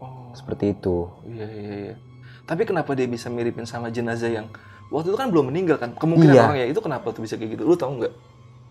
Oh, 0.00 0.32
seperti 0.32 0.72
itu 0.72 1.12
iya, 1.28 1.46
iya, 1.46 1.74
iya. 1.86 1.94
Tapi 2.48 2.64
kenapa 2.64 2.96
dia 2.96 3.04
bisa 3.04 3.28
miripin 3.28 3.62
sama 3.62 3.92
jenazah 3.92 4.26
yang 4.26 4.46
waktu 4.88 5.12
itu 5.12 5.18
kan 5.20 5.30
belum 5.30 5.52
meninggal 5.52 5.78
kan? 5.78 5.94
Kemungkinan 5.94 6.34
Iya. 6.34 6.42
orangnya 6.42 6.66
itu 6.66 6.80
kenapa 6.80 7.12
tuh 7.12 7.22
bisa 7.22 7.38
kayak 7.38 7.54
gitu? 7.54 7.62
Lu 7.62 7.76
tahu 7.76 8.00
nggak? 8.00 8.10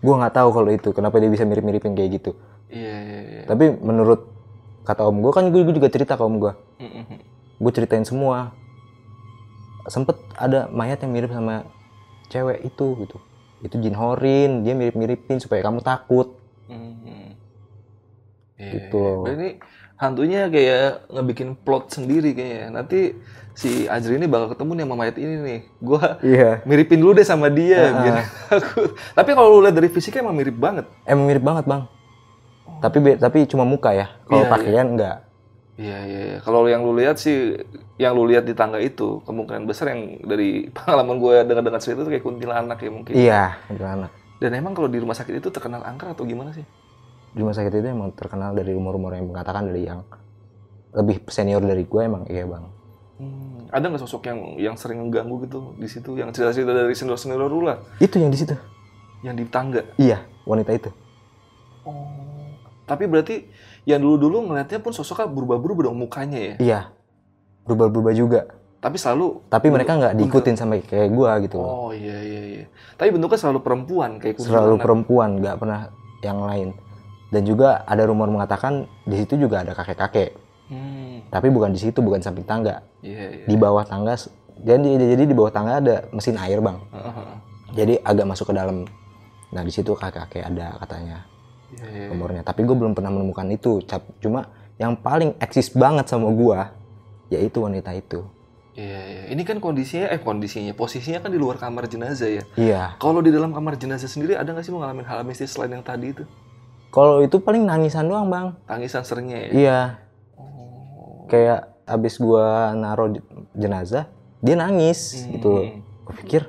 gue 0.00 0.14
nggak 0.16 0.32
tahu 0.32 0.48
kalau 0.50 0.68
itu 0.68 0.88
kenapa 0.90 1.16
dia 1.16 1.28
bisa 1.28 1.44
mirip-miripin 1.44 1.92
kayak 1.92 2.10
gitu 2.16 2.32
Iya, 2.66 2.96
iya, 2.98 3.20
iya. 3.20 3.42
tapi 3.44 3.68
menurut 3.70 4.32
kata 4.82 5.04
om 5.04 5.20
gue 5.20 5.28
kan 5.28 5.44
gue 5.48 5.60
juga 5.62 5.88
cerita 5.88 6.16
ke 6.16 6.24
om 6.24 6.40
gue 6.40 6.52
Mm-mm. 6.80 7.04
gue 7.60 7.72
ceritain 7.72 8.00
semua 8.02 8.56
sempet 9.90 10.14
ada 10.32 10.70
mayat 10.70 11.02
yang 11.02 11.10
mirip 11.10 11.28
sama 11.28 11.66
cewek 12.26 12.62
itu 12.62 12.86
gitu 13.02 13.16
itu 13.60 13.74
jin 13.76 13.92
horin 13.92 14.62
dia 14.62 14.72
mirip-miripin 14.72 15.36
supaya 15.36 15.60
kamu 15.60 15.82
takut 15.82 16.38
Mhm. 16.70 17.34
Iya, 18.54 18.70
Gitu 18.70 18.94
iya. 18.94 19.10
loh. 19.10 19.24
Berarti 19.26 19.50
hantunya 19.96 20.40
kayak 20.46 21.10
ngebikin 21.10 21.48
plot 21.56 21.90
sendiri 21.90 22.30
kayaknya. 22.30 22.68
Nanti 22.70 23.18
si 23.52 23.84
Ajri 23.84 24.16
ini 24.16 24.24
bakal 24.24 24.54
ketemu 24.54 24.70
nih 24.78 24.84
sama 24.86 24.94
mayat 24.94 25.16
ini 25.16 25.34
nih. 25.40 25.60
Gua 25.82 26.20
iya 26.22 26.62
miripin 26.62 27.00
dulu 27.00 27.16
deh 27.16 27.26
sama 27.26 27.48
dia 27.48 27.90
biar 27.90 28.22
takut. 28.48 28.94
Tapi 29.16 29.30
kalau 29.34 29.58
lu 29.58 29.66
lihat 29.66 29.74
dari 29.74 29.88
fisiknya 29.88 30.22
emang 30.22 30.36
mirip 30.38 30.54
banget. 30.54 30.86
emang 31.02 31.24
mirip 31.26 31.42
banget 31.42 31.64
bang 31.66 31.82
tapi 32.80 32.96
be- 32.96 33.18
tapi 33.18 33.44
cuma 33.44 33.68
muka 33.68 33.92
ya 33.92 34.08
kalau 34.24 34.40
Iya, 34.40 34.46
iya. 34.46 34.52
pakaian 34.56 34.86
enggak 34.88 35.16
Iya, 35.80 35.98
iya, 36.04 36.20
iya. 36.26 36.38
Kalau 36.40 36.68
yang 36.68 36.84
lu 36.84 36.92
lihat 36.92 37.16
sih 37.16 37.56
yang 37.96 38.12
lu 38.12 38.28
lihat 38.28 38.44
di 38.44 38.52
tangga 38.52 38.76
itu 38.76 39.24
kemungkinan 39.24 39.64
besar 39.64 39.90
yang 39.90 40.20
dari 40.20 40.64
pengalaman 40.76 41.16
gue 41.16 41.34
dengar-dengar 41.42 41.80
cerita 41.80 42.04
itu 42.04 42.10
kayak 42.10 42.24
kuntilanak 42.26 42.78
ya 42.78 42.90
mungkin. 42.90 43.14
iya 43.14 43.42
kuntilanak 43.64 44.12
Dan 44.36 44.52
emang 44.54 44.72
kalau 44.72 44.88
di 44.88 44.96
rumah 44.96 45.12
sakit 45.12 45.36
itu 45.36 45.48
terkenal 45.48 45.80
angker 45.80 46.12
atau 46.12 46.24
gimana 46.24 46.52
sih? 46.52 46.64
di 47.30 47.38
rumah 47.38 47.54
sakit 47.54 47.70
itu 47.70 47.86
emang 47.86 48.10
terkenal 48.12 48.52
dari 48.52 48.74
rumor-rumor 48.74 49.14
yang 49.14 49.24
mengatakan 49.24 49.62
dari 49.64 49.86
yang 49.86 50.02
lebih 50.90 51.22
senior 51.26 51.62
dari 51.62 51.86
gue 51.86 52.02
emang 52.02 52.26
iya 52.26 52.44
bang 52.44 52.66
Hmm, 53.16 53.68
ada 53.68 53.84
nggak 53.84 54.00
sosok 54.00 54.22
yang 54.26 54.38
yang 54.56 54.74
sering 54.74 54.98
mengganggu 54.98 55.44
gitu 55.44 55.76
di 55.76 55.86
situ 55.86 56.16
yang 56.16 56.32
cerita-cerita 56.32 56.72
dari 56.72 56.90
senior-senior 56.90 57.46
lu 57.46 57.62
lah 57.62 57.76
itu 57.96 58.16
yang 58.16 58.28
di 58.28 58.40
situ 58.40 58.56
yang 59.20 59.32
di 59.32 59.44
tangga? 59.46 59.84
iya 59.94 60.24
wanita 60.42 60.72
itu 60.72 60.90
Oh. 61.80 62.08
Tapi 62.82 63.06
berarti 63.06 63.46
yang 63.88 64.00
dulu-dulu 64.00 64.52
ngeliatnya 64.52 64.80
pun 64.80 64.92
sosoknya 64.92 65.28
berubah-berubah 65.30 65.88
dong 65.88 65.96
mukanya 65.96 66.38
ya. 66.38 66.54
iya. 66.60 66.80
Berubah-berubah 67.64 68.12
juga. 68.16 68.40
Tapi 68.80 68.96
selalu 68.96 69.44
tapi 69.52 69.68
mereka 69.68 69.92
nggak 70.00 70.14
diikutin 70.16 70.56
sampai 70.56 70.80
kayak 70.80 71.12
gue 71.12 71.30
gitu 71.48 71.56
loh. 71.60 71.68
Oh 71.68 71.90
iya 71.92 72.16
iya 72.24 72.42
iya. 72.48 72.64
Tapi 72.96 73.12
bentuknya 73.12 73.36
selalu 73.36 73.60
perempuan 73.60 74.16
kayak 74.16 74.40
selalu 74.40 74.80
perempuan 74.80 75.36
nggak 75.36 75.56
pernah 75.60 75.92
yang 76.24 76.40
lain. 76.40 76.68
Dan 77.30 77.46
juga 77.46 77.84
ada 77.84 78.02
rumor 78.08 78.32
mengatakan 78.32 78.88
di 79.04 79.20
situ 79.20 79.36
juga 79.36 79.62
ada 79.64 79.76
kakek-kakek. 79.76 80.48
Hmm. 80.70 81.26
tapi 81.34 81.50
bukan 81.50 81.74
di 81.74 81.82
situ 81.82 81.98
bukan 81.98 82.22
samping 82.22 82.46
tangga. 82.46 82.78
Iya 83.02 83.42
iya. 83.42 83.44
di 83.50 83.58
bawah 83.58 83.82
tangga 83.82 84.14
jadi 84.62 84.86
jadi 85.18 85.26
di 85.26 85.34
bawah 85.34 85.50
tangga 85.50 85.82
ada 85.82 86.06
mesin 86.14 86.38
air 86.38 86.62
bang. 86.62 86.78
Heeh. 86.94 87.28
jadi 87.74 87.94
agak 88.06 88.26
masuk 88.30 88.50
ke 88.50 88.54
dalam. 88.54 88.86
Nah 89.50 89.62
di 89.66 89.72
situ 89.74 89.98
kakek-kakek 89.98 90.46
ada 90.46 90.78
katanya 90.78 91.26
Iya 91.70 91.86
iya. 91.86 92.00
iya. 92.00 92.08
umurnya 92.08 92.42
tapi 92.42 92.62
gue 92.62 92.72
belum 92.72 92.92
pernah 92.92 93.08
menemukan 93.08 93.46
itu 93.48 93.82
Cap- 93.84 94.10
cuma 94.18 94.48
yang 94.76 94.94
paling 94.94 95.36
eksis 95.36 95.70
banget 95.70 96.06
sama 96.06 96.28
gue 96.28 96.58
yaitu 97.30 97.60
wanita 97.60 97.92
itu 97.92 98.26
Iya 98.70 99.00
iya. 99.02 99.22
Ini 99.28 99.42
kan 99.42 99.58
kondisinya 99.58 100.06
eh 100.08 100.18
kondisinya 100.18 100.70
posisinya 100.72 101.18
kan 101.18 101.28
di 101.28 101.36
luar 101.36 101.56
kamar 101.56 101.84
jenazah 101.84 102.30
ya. 102.32 102.42
iya 102.54 102.82
Kalau 102.96 103.18
di 103.18 103.28
dalam 103.28 103.50
kamar 103.50 103.74
jenazah 103.74 104.06
sendiri 104.06 104.34
ada 104.34 104.46
nggak 104.46 104.62
sih 104.62 104.70
mengalami 104.70 105.02
hal 105.02 105.20
mistis 105.20 105.50
selain 105.50 105.70
yang 105.70 105.82
tadi 105.82 106.10
itu? 106.10 106.22
kalau 106.88 107.18
itu 107.18 107.36
paling 107.36 107.62
nangisan 107.62 108.02
doang 108.04 108.26
bang 108.26 108.50
Tangisan 108.64 109.02
seringnya 109.02 109.38
ya. 109.40 109.50
iya 109.52 109.80
Oh. 110.34 111.26
kayak 111.26 111.70
abis 111.84 112.14
gue 112.16 112.46
naruh 112.74 113.10
jenazah 113.52 114.06
dia 114.38 114.54
nangis 114.54 115.26
gitu 115.28 115.50
Hmm. 115.60 115.82
gue 116.04 116.14
pikir 116.16 116.42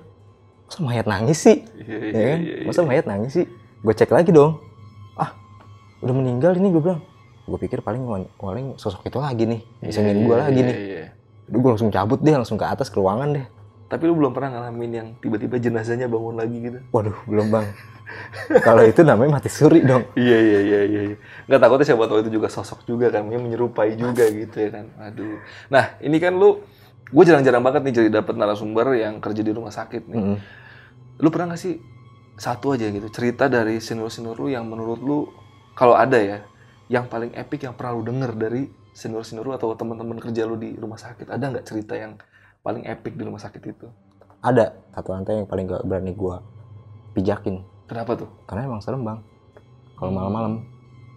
masa 0.63 0.79
mayat 0.79 1.05
nangis 1.05 1.37
sih 1.37 1.57
Iya 1.75 1.89
ya 1.89 2.05
iya 2.07 2.25
kan 2.27 2.39
iya. 2.39 2.53
iya. 2.55 2.65
masa 2.65 2.81
mayat 2.81 3.05
nangis 3.05 3.31
sih 3.33 3.45
gue 3.77 3.93
cek 3.93 4.09
lagi 4.09 4.29
dong 4.29 4.61
udah 6.01 6.13
meninggal 6.17 6.57
ini 6.57 6.73
gue 6.73 6.81
bilang 6.81 7.01
gue 7.45 7.59
pikir 7.61 7.81
paling 7.81 8.05
paling 8.37 8.77
sosok 8.77 9.05
itu 9.09 9.17
lagi 9.17 9.43
nih 9.49 9.61
Iya, 9.81 9.89
isengin 9.89 10.17
iya, 10.17 10.25
gue 10.25 10.35
lagi 10.37 10.59
iya, 10.61 10.67
nih 10.69 10.77
iya. 10.77 11.05
Udah 11.51 11.59
gue 11.59 11.69
langsung 11.77 11.91
cabut 11.91 12.19
deh 12.21 12.33
langsung 12.33 12.57
ke 12.57 12.65
atas 12.65 12.87
ke 12.89 12.97
ruangan 12.97 13.29
deh 13.33 13.45
Tapi 13.91 14.07
lu 14.07 14.15
belum 14.15 14.31
pernah 14.31 14.55
ngalamin 14.55 14.91
yang 14.91 15.07
tiba-tiba 15.19 15.59
jenazahnya 15.59 16.07
bangun 16.07 16.37
lagi 16.39 16.57
gitu? 16.57 16.79
waduh 16.95 17.17
belum 17.27 17.49
bang 17.51 17.67
kalau 18.63 18.83
itu 18.83 19.01
namanya 19.07 19.39
mati 19.39 19.49
suri 19.51 19.83
dong 19.83 20.03
Iya 20.19 20.37
iya 20.39 20.59
iya 20.61 20.81
iya. 20.87 21.01
iya. 21.13 21.17
Nggak 21.47 21.59
takutnya 21.63 21.85
siapa 21.87 22.03
tahu 22.07 22.19
itu 22.23 22.31
juga 22.31 22.47
sosok 22.51 22.83
juga 22.83 23.07
kan, 23.07 23.23
menyerupai 23.23 23.95
juga 23.95 24.27
gitu 24.27 24.55
ya 24.59 24.69
kan. 24.71 24.85
Aduh. 24.99 25.39
Nah 25.71 25.95
ini 26.03 26.19
kan 26.19 26.35
lu, 26.35 26.59
gue 27.07 27.23
jarang-jarang 27.23 27.63
banget 27.63 27.81
nih 27.87 27.93
jadi 28.03 28.09
dapet 28.21 28.35
narasumber 28.35 28.99
yang 28.99 29.23
kerja 29.23 29.41
di 29.41 29.51
rumah 29.55 29.71
sakit 29.71 30.11
nih. 30.11 30.17
Mm-mm. 30.19 30.37
Lu 31.23 31.27
pernah 31.31 31.55
nggak 31.55 31.61
sih 31.61 31.79
satu 32.35 32.73
aja 32.73 32.89
gitu 32.89 33.07
cerita 33.13 33.45
dari 33.47 33.77
senior-senior 33.77 34.35
lu 34.35 34.49
yang 34.49 34.65
menurut 34.65 34.99
lu 34.99 35.19
kalau 35.81 35.97
ada 35.97 36.21
ya, 36.21 36.37
yang 36.93 37.09
paling 37.09 37.33
epic 37.33 37.65
yang 37.65 37.73
pernah 37.73 37.97
lu 37.97 38.05
denger 38.05 38.37
dari 38.37 38.69
senior-senior 38.93 39.49
lu 39.49 39.53
atau 39.57 39.73
teman-teman 39.73 40.21
kerja 40.21 40.45
lu 40.45 40.53
di 40.53 40.77
rumah 40.77 41.01
sakit 41.01 41.25
ada 41.33 41.41
nggak 41.49 41.65
cerita 41.65 41.97
yang 41.97 42.21
paling 42.61 42.85
epic 42.85 43.17
di 43.17 43.23
rumah 43.25 43.41
sakit 43.41 43.61
itu? 43.65 43.89
ada 44.45 44.77
satu 44.93 45.09
lantai 45.15 45.41
yang 45.41 45.49
paling 45.49 45.65
gak 45.65 45.81
berani 45.85 46.13
gue 46.13 46.35
pijakin 47.17 47.65
Kenapa 47.89 48.13
tuh? 48.13 48.29
karena 48.45 48.69
emang 48.69 48.81
serem 48.83 49.01
bang 49.01 49.19
kalau 49.97 50.11
malam-malam 50.13 50.65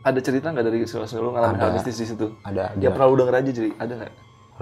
Ada 0.04 0.20
cerita 0.20 0.52
nggak 0.52 0.64
dari 0.64 0.78
senior-senior 0.88 1.24
lu 1.28 1.32
ngalamin 1.36 1.60
hal 1.60 1.70
mistis 1.76 2.00
di 2.00 2.06
situ? 2.08 2.32
ada 2.40 2.72
dia 2.80 2.88
pernah 2.88 3.06
lu 3.12 3.20
denger 3.20 3.34
aja 3.36 3.50
jadi 3.52 3.70
ada 3.76 3.92
nggak? 4.00 4.12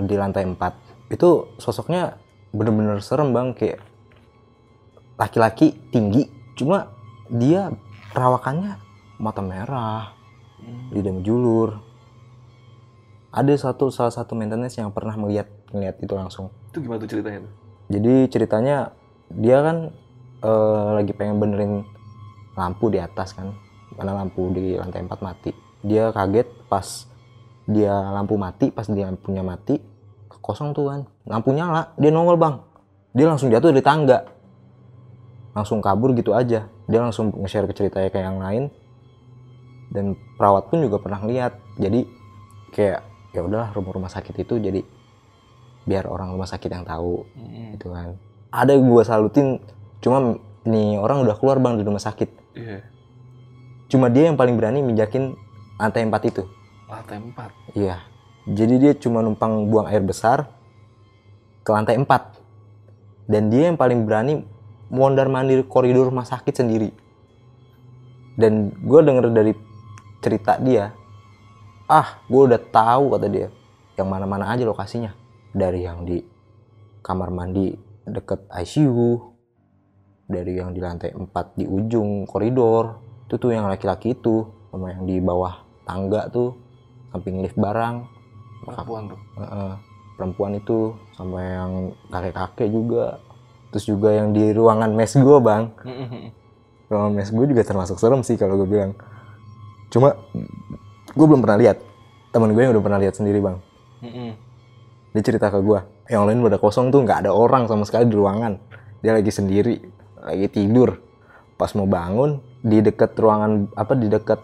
di 0.03 0.17
lantai 0.19 0.43
4 0.51 1.15
itu 1.15 1.31
sosoknya 1.63 2.19
bener-bener 2.51 2.99
serem 3.05 3.31
bang 3.31 3.55
kayak 3.55 3.79
laki-laki 5.15 5.79
tinggi 5.95 6.27
cuma 6.59 6.91
dia 7.31 7.71
perawakannya 8.11 8.82
mata 9.23 9.39
merah 9.39 10.19
lidah 10.91 11.15
menjulur 11.15 11.79
ada 13.31 13.55
satu 13.55 13.89
salah 13.89 14.11
satu 14.11 14.35
maintenance 14.35 14.77
yang 14.77 14.91
pernah 14.91 15.17
melihat 15.17 15.49
melihat 15.73 15.97
itu 16.05 16.13
langsung. 16.13 16.53
Itu 16.69 16.85
gimana 16.85 17.01
tuh 17.01 17.17
ceritanya 17.17 17.49
jadi 17.93 18.15
ceritanya 18.33 18.77
dia 19.33 19.61
kan 19.61 19.77
eh, 20.41 20.89
lagi 20.97 21.13
pengen 21.13 21.37
benerin 21.37 21.73
lampu 22.57 22.89
di 22.89 22.97
atas 22.97 23.37
kan. 23.37 23.53
Karena 23.93 24.17
lampu 24.25 24.49
di 24.57 24.77
lantai 24.81 25.05
4 25.05 25.21
mati. 25.21 25.53
Dia 25.85 26.09
kaget 26.09 26.49
pas 26.73 27.09
dia 27.69 27.93
lampu 27.93 28.41
mati 28.41 28.73
pas 28.73 28.89
dia 28.89 29.07
lampunya 29.07 29.45
mati 29.45 29.77
kosong 30.41 30.73
tuh 30.73 30.89
kan. 30.89 31.01
Lampu 31.29 31.53
nyala 31.53 31.93
dia 32.01 32.09
nongol 32.09 32.41
bang. 32.41 32.55
Dia 33.13 33.29
langsung 33.29 33.53
jatuh 33.53 33.69
dari 33.77 33.85
tangga. 33.85 34.25
Langsung 35.53 35.85
kabur 35.85 36.17
gitu 36.17 36.33
aja. 36.33 36.65
Dia 36.89 36.99
langsung 37.05 37.29
nge-share 37.37 37.69
ke 37.69 37.77
ceritanya 37.77 38.09
ke 38.09 38.19
yang 38.21 38.41
lain 38.41 38.73
dan 39.93 40.17
perawat 40.41 40.73
pun 40.73 40.81
juga 40.81 40.97
pernah 40.99 41.21
lihat 41.29 41.61
jadi 41.77 42.09
kayak 42.73 43.01
ya 43.37 43.41
udahlah 43.45 43.71
rumah-rumah 43.77 44.09
sakit 44.09 44.35
itu 44.41 44.57
jadi 44.57 44.81
biar 45.85 46.09
orang 46.09 46.33
rumah 46.33 46.49
sakit 46.49 46.71
yang 46.73 46.87
tahu 46.87 47.27
gitu 47.77 47.93
kan. 47.93 48.17
Ada 48.53 48.77
yang 48.77 48.89
gue 48.89 49.03
salutin 49.05 49.47
cuma 50.01 50.41
nih 50.65 50.97
orang 51.01 51.25
udah 51.27 51.37
keluar 51.37 51.59
bang 51.59 51.81
dari 51.81 51.87
rumah 51.87 52.03
sakit. 52.03 52.31
Iya. 52.53 52.85
cuma 53.89 54.09
dia 54.09 54.29
yang 54.29 54.37
paling 54.41 54.57
berani 54.57 54.81
minjakin 54.81 55.37
lantai 55.77 56.05
4 56.05 56.31
itu. 56.33 56.45
Lantai 56.89 57.21
4. 57.21 57.77
iya. 57.77 58.01
Jadi 58.49 58.75
dia 58.81 58.93
cuma 58.97 59.21
numpang 59.21 59.69
buang 59.69 59.89
air 59.89 60.01
besar 60.01 60.49
ke 61.65 61.71
lantai 61.73 62.01
4 62.01 62.09
dan 63.29 63.49
dia 63.53 63.69
yang 63.73 63.77
paling 63.81 64.05
berani 64.05 64.45
mondar 64.93 65.29
mandir 65.33 65.65
koridor 65.65 66.09
rumah 66.13 66.29
sakit 66.29 66.53
sendiri. 66.53 66.93
Dan 68.37 68.73
gue 68.81 69.01
denger 69.01 69.29
dari 69.33 69.53
cerita 70.23 70.57
dia 70.63 70.95
ah 71.91 72.23
gue 72.31 72.43
udah 72.49 72.61
tahu 72.73 73.19
kata 73.19 73.27
dia 73.29 73.49
yang 73.99 74.09
mana-mana 74.09 74.49
aja 74.49 74.65
lokasinya. 74.65 75.13
Dari 75.53 75.85
yang 75.85 76.09
di 76.09 76.17
kamar 77.05 77.29
mandi 77.29 77.77
deket 78.09 78.49
ICU 78.49 79.21
dari 80.25 80.57
yang 80.57 80.73
di 80.73 80.81
lantai 80.81 81.13
4 81.13 81.29
di 81.61 81.69
ujung 81.69 82.25
koridor 82.25 83.05
itu 83.29 83.37
tuh 83.37 83.53
yang 83.53 83.69
laki-laki 83.69 84.17
itu 84.17 84.49
sama 84.73 84.97
yang 84.97 85.05
di 85.05 85.21
bawah 85.21 85.61
tangga 85.85 86.33
tuh 86.33 86.57
samping 87.13 87.45
lift 87.45 87.59
barang. 87.61 88.09
Perempuan 88.65 89.03
tuh. 89.13 89.21
Heeh. 89.37 89.73
perempuan 90.13 90.55
itu 90.55 90.95
sama 91.19 91.41
yang 91.43 91.73
kakek-kakek 92.13 92.69
juga. 92.71 93.19
Terus 93.73 93.85
juga 93.89 94.13
yang 94.13 94.31
di 94.31 94.53
ruangan 94.53 94.93
mes 94.93 95.13
gue 95.17 95.39
bang. 95.43 95.73
Ruangan 96.93 97.13
mes 97.13 97.29
gue 97.33 97.47
juga 97.49 97.63
termasuk 97.65 97.97
serem 97.99 98.21
sih 98.23 98.37
kalau 98.37 98.61
gue 98.61 98.69
bilang 98.69 98.93
cuma 99.93 100.17
gue 101.13 101.27
belum 101.29 101.45
pernah 101.45 101.61
lihat. 101.61 101.79
Teman 102.33 102.57
gue 102.57 102.63
yang 102.65 102.73
udah 102.73 102.85
pernah 102.85 102.97
lihat 102.97 103.15
sendiri 103.21 103.45
bang. 103.45 103.57
Dia 105.13 105.23
cerita 105.23 105.53
ke 105.53 105.61
gue 105.61 105.79
yang 106.09 106.25
lain 106.25 106.41
udah 106.41 106.57
kosong 106.57 106.89
tuh 106.89 107.05
nggak 107.05 107.29
ada 107.29 107.31
orang 107.31 107.69
sama 107.69 107.85
sekali 107.85 108.09
di 108.09 108.17
ruangan. 108.17 108.57
Dia 109.05 109.13
lagi 109.13 109.29
sendiri 109.29 109.77
lagi 110.17 110.49
tidur. 110.49 110.97
Pas 111.61 111.69
mau 111.77 111.85
bangun 111.85 112.41
di 112.65 112.81
dekat 112.81 113.13
ruangan 113.21 113.69
apa 113.77 113.93
di 113.93 114.09
dekat 114.09 114.41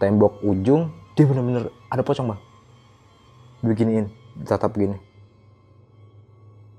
tembok 0.00 0.40
ujung 0.42 0.90
dia 1.12 1.28
bener-bener 1.28 1.68
ada 1.92 2.00
pocong 2.00 2.32
bang. 2.32 2.40
Beginiin 3.60 4.06
tatap 4.48 4.72
gini. 4.72 4.96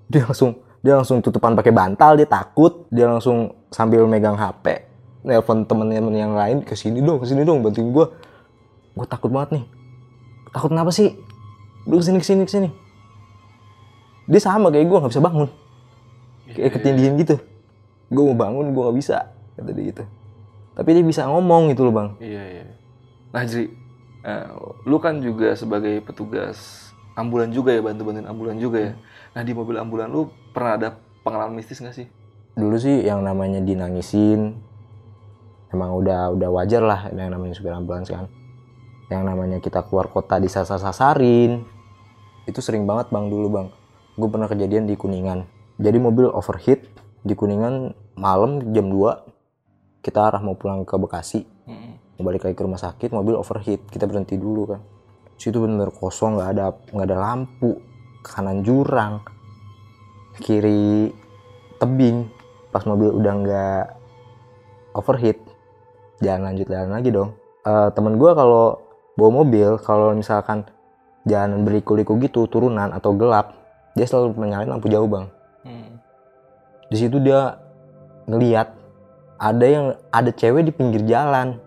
Dia 0.09 0.25
langsung 0.25 0.57
dia 0.83 0.97
langsung 0.97 1.21
tutupan 1.21 1.53
pakai 1.53 1.69
bantal 1.69 2.17
dia 2.17 2.25
takut. 2.25 2.89
Dia 2.89 3.05
langsung 3.05 3.53
sambil 3.69 4.09
megang 4.09 4.33
HP 4.33 4.92
nelpon 5.23 5.63
temen-temen 5.63 6.13
yang 6.13 6.35
lain 6.35 6.61
ke 6.61 6.75
sini 6.75 6.99
dong 6.99 7.19
ke 7.19 7.25
sini 7.27 7.47
dong 7.47 7.63
bantuin 7.63 7.89
gue 7.91 8.05
gue 8.93 9.05
takut 9.09 9.31
banget 9.31 9.59
nih. 9.59 9.65
Takut 10.53 10.69
kenapa 10.69 10.91
sih? 10.93 11.17
Lu 11.89 11.97
ke 11.97 12.05
sini 12.05 12.17
ke 12.21 12.27
sini 12.27 12.43
ke 12.45 12.51
sini 12.51 12.69
dia 14.23 14.39
sama 14.39 14.71
kayak 14.71 14.87
gue 14.87 14.97
nggak 15.03 15.11
bisa 15.11 15.23
bangun. 15.23 15.49
Kayak 16.47 16.71
ketindihan 16.79 17.13
gitu. 17.19 17.35
Gue 18.07 18.23
mau 18.31 18.37
bangun 18.37 18.71
gue 18.71 18.83
nggak 18.83 18.97
bisa 18.99 19.17
kata 19.59 19.71
dia 19.75 19.85
gitu. 19.91 20.03
Tapi 20.73 20.89
dia 20.95 21.03
bisa 21.03 21.27
ngomong 21.27 21.69
gitu 21.75 21.85
loh 21.85 21.93
bang. 21.93 22.09
Iya, 22.17 22.43
iya. 22.49 22.65
Nah, 23.29 23.45
Jri, 23.45 23.69
eh, 24.25 24.47
lu 24.89 24.97
kan 24.97 25.21
juga 25.21 25.53
sebagai 25.53 26.01
petugas 26.01 26.89
ambulan 27.13 27.53
juga 27.53 27.77
ya, 27.77 27.81
bantu-bantuin 27.85 28.25
ambulan 28.25 28.57
juga 28.57 28.77
ya. 28.81 28.93
Nah, 29.37 29.41
di 29.45 29.53
mobil 29.53 29.77
ambulan 29.77 30.09
lu 30.09 30.33
pernah 30.49 30.73
ada 30.81 30.89
pengalaman 31.21 31.53
mistis 31.53 31.77
nggak 31.77 31.93
sih? 31.93 32.07
dulu 32.53 32.77
sih 32.77 33.01
yang 33.01 33.25
namanya 33.25 33.57
dinangisin 33.65 34.53
emang 35.73 35.97
udah 35.97 36.31
udah 36.37 36.49
wajar 36.53 36.85
lah 36.85 37.09
yang 37.09 37.33
namanya 37.33 37.57
supir 37.57 37.73
ambulans 37.73 38.07
kan. 38.07 38.29
Yang 39.09 39.23
namanya 39.25 39.57
kita 39.59 39.83
keluar 39.89 40.07
kota 40.13 40.37
disasar-sasarin. 40.37 41.65
Itu 42.45 42.61
sering 42.61 42.85
banget 42.85 43.09
bang 43.09 43.27
dulu 43.27 43.47
bang. 43.49 43.67
Gue 44.13 44.29
pernah 44.29 44.45
kejadian 44.45 44.85
di 44.85 44.93
kuningan. 44.93 45.49
Jadi 45.81 45.97
mobil 45.97 46.29
overheat 46.29 46.85
di 47.25 47.33
kuningan 47.33 47.97
malam 48.13 48.61
jam 48.71 48.93
2 48.93 50.05
kita 50.05 50.19
arah 50.29 50.41
mau 50.43 50.53
pulang 50.53 50.85
ke 50.85 50.93
Bekasi. 50.99 51.41
Mau 52.19 52.23
balik 52.27 52.45
lagi 52.45 52.53
ke 52.53 52.63
rumah 52.63 52.77
sakit 52.77 53.09
mobil 53.09 53.33
overheat. 53.33 53.89
Kita 53.89 54.05
berhenti 54.05 54.37
dulu 54.37 54.69
kan. 54.69 54.81
Situ 55.39 55.57
bener 55.57 55.89
kosong 55.89 56.37
nggak 56.37 56.49
ada 56.53 56.65
nggak 56.93 57.07
ada 57.09 57.17
lampu 57.17 57.81
kanan 58.21 58.61
jurang 58.61 59.25
kiri 60.37 61.09
tebing. 61.81 62.29
Pas 62.69 62.85
mobil 62.85 63.09
udah 63.09 63.33
nggak 63.33 63.85
overheat 64.93 65.42
jangan 66.19 66.51
lanjut 66.51 66.67
jalan 66.69 66.91
lagi 66.91 67.09
dong. 67.09 67.29
Eh, 67.63 67.89
temen 67.95 68.19
gue 68.19 68.31
kalau 68.35 68.83
bawa 69.15 69.31
mobil 69.41 69.79
kalau 69.79 70.11
misalkan 70.11 70.67
jalanan 71.23 71.63
berliku-liku 71.63 72.19
gitu 72.19 72.49
turunan 72.51 72.91
atau 72.91 73.15
gelap 73.15 73.55
dia 73.93 74.03
selalu 74.09 74.35
menyalain 74.35 74.69
lampu 74.69 74.89
jauh 74.89 75.07
bang. 75.07 75.25
Di 76.93 76.97
situ 77.01 77.17
dia 77.17 77.57
ngeliat 78.29 78.69
ada 79.41 79.65
yang 79.65 79.85
ada 80.13 80.29
cewek 80.29 80.69
di 80.69 80.71
pinggir 80.73 81.01
jalan. 81.09 81.57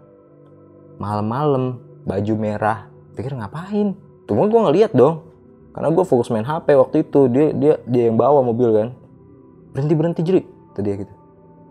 Malam-malam 1.02 1.82
baju 2.06 2.34
merah. 2.38 2.86
Pikir 3.18 3.34
ngapain? 3.34 3.96
Cuma 4.30 4.46
gue 4.46 4.60
ngeliat 4.70 4.94
dong. 4.94 5.26
Karena 5.74 5.92
gue 5.92 6.04
fokus 6.06 6.30
main 6.30 6.46
HP 6.46 6.78
waktu 6.78 6.96
itu. 7.02 7.26
Dia 7.26 7.46
dia 7.52 7.74
dia 7.84 8.02
yang 8.06 8.16
bawa 8.16 8.40
mobil 8.40 8.70
kan. 8.70 8.88
Berhenti 9.74 9.94
berhenti 9.98 10.22
jerik 10.22 10.46
tadi 10.78 10.94
dia 10.94 10.94
gitu. 11.04 11.14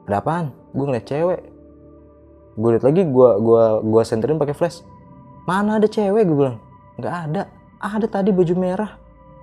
Ada 0.06 0.22
apaan? 0.22 0.46
Gue 0.76 0.86
ngeliat 0.86 1.08
cewek 1.08 1.40
gue 2.56 2.70
liat 2.72 2.84
lagi 2.88 3.04
gue 3.04 3.30
gua 3.44 3.84
gua 3.84 4.02
senterin 4.08 4.40
pakai 4.40 4.56
flash. 4.56 4.82
Mana 5.44 5.78
ada 5.78 5.88
cewek 5.92 6.24
gue 6.24 6.36
bilang. 6.36 6.58
Nggak 6.96 7.16
ada. 7.30 7.42
Ada 7.84 8.08
tadi 8.08 8.32
baju 8.32 8.54
merah. 8.56 8.92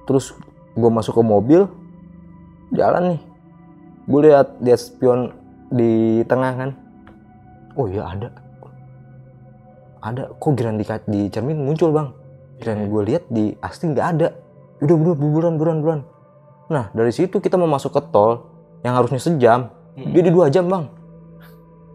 Terus 0.09 0.33
gue 0.72 0.90
masuk 0.90 1.20
ke 1.20 1.22
mobil 1.22 1.68
jalan 2.72 3.16
nih. 3.16 3.20
Gue 4.09 4.20
lihat 4.27 4.59
lihat 4.64 4.81
spion 4.81 5.37
di 5.68 6.25
tengah 6.25 6.53
kan. 6.57 6.70
Oh 7.77 7.87
iya 7.87 8.09
ada. 8.09 8.29
Ada. 10.03 10.33
Kok 10.40 10.53
giran 10.57 10.81
di, 10.81 10.85
di 11.07 11.20
cermin 11.29 11.61
muncul 11.61 11.92
bang? 11.92 12.09
Giran 12.64 12.88
gue 12.88 13.03
lihat 13.12 13.29
di 13.29 13.53
asli 13.61 13.92
nggak 13.92 14.09
ada. 14.18 14.29
Udah 14.83 14.96
udah 14.96 15.14
buruan 15.14 15.55
buruan 15.61 15.79
buruan. 15.85 16.01
Nah 16.72 16.88
dari 16.96 17.12
situ 17.12 17.38
kita 17.38 17.61
mau 17.61 17.68
masuk 17.68 17.92
ke 17.92 18.01
tol 18.09 18.48
yang 18.83 18.96
harusnya 18.96 19.20
sejam. 19.20 19.68
Jadi 19.92 20.29
dua 20.33 20.48
jam 20.48 20.66
bang 20.72 21.02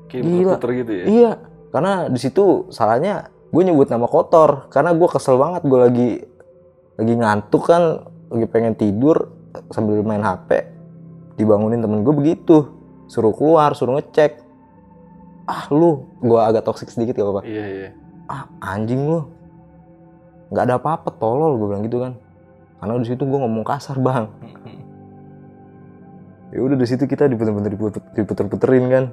Kayak 0.08 0.24
Gila. 0.24 0.56
gitu 0.72 0.92
ya? 0.92 1.06
Iya, 1.06 1.32
karena 1.72 1.94
di 2.08 2.20
situ 2.20 2.72
salahnya 2.72 3.28
gue 3.48 3.62
nyebut 3.64 3.88
nama 3.88 4.08
kotor 4.08 4.68
karena 4.68 4.92
gue 4.92 5.08
kesel 5.08 5.40
banget 5.40 5.64
gue 5.64 5.80
lagi 5.80 6.10
lagi 7.00 7.14
ngantuk 7.16 7.64
kan 7.64 8.08
lagi 8.28 8.46
pengen 8.52 8.76
tidur 8.76 9.32
sambil 9.72 10.04
main 10.04 10.20
HP 10.20 10.68
dibangunin 11.38 11.80
temen 11.80 12.02
gue 12.04 12.14
begitu. 12.16 12.74
Suruh 13.08 13.32
keluar 13.32 13.72
suruh 13.72 13.96
ngecek. 14.00 14.44
Ah 15.48 15.64
lu 15.72 16.12
gue 16.20 16.40
agak 16.40 16.68
toxic 16.68 16.92
sedikit 16.92 17.16
gak 17.16 17.24
apa-apa. 17.24 17.42
Iya, 17.48 17.66
iya. 17.68 17.90
ah 18.28 18.52
anjing 18.60 19.08
lu. 19.08 19.24
Nggak 20.52 20.64
ada 20.68 20.76
apa-apa 20.76 21.10
tolol 21.16 21.56
gue 21.56 21.68
bilang 21.72 21.84
gitu 21.88 22.04
kan. 22.04 22.20
Karena 22.80 23.00
di 23.00 23.08
situ 23.08 23.24
gue 23.24 23.40
ngomong 23.40 23.64
kasar 23.64 23.96
bang. 24.00 24.28
Ya 26.48 26.64
udah 26.64 26.80
di 26.80 26.88
situ 26.88 27.04
kita 27.04 27.28
diputer-puter 27.28 27.72
diputer- 27.76 28.08
diputer-puterin 28.16 28.86
kan 28.88 29.06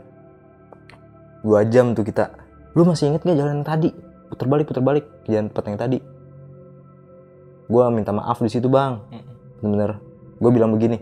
dua 1.44 1.62
jam 1.68 1.92
tuh 1.92 2.02
kita. 2.02 2.32
Lu 2.72 2.88
masih 2.88 3.12
inget 3.12 3.22
gak 3.22 3.36
jalan 3.36 3.60
yang 3.60 3.68
tadi? 3.68 3.92
Puter 4.32 4.48
balik 4.48 4.66
puter 4.66 4.80
balik 4.80 5.04
jalan 5.28 5.52
tempat 5.52 5.64
yang 5.68 5.78
tadi. 5.78 5.98
Gue 7.68 7.84
minta 7.92 8.10
maaf 8.10 8.40
di 8.40 8.48
situ 8.48 8.66
bang. 8.72 8.98
Bener. 9.60 10.00
Gue 10.40 10.50
bilang 10.50 10.72
begini 10.72 10.98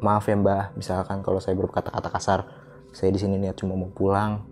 maaf 0.00 0.26
ya 0.26 0.34
mbah. 0.34 0.74
Misalkan 0.74 1.20
kalau 1.20 1.38
saya 1.38 1.54
berkata-kata 1.54 2.08
kasar 2.08 2.40
saya 2.90 3.12
di 3.12 3.20
sini 3.20 3.36
niat 3.36 3.60
cuma 3.60 3.76
mau 3.76 3.92
pulang. 3.92 4.42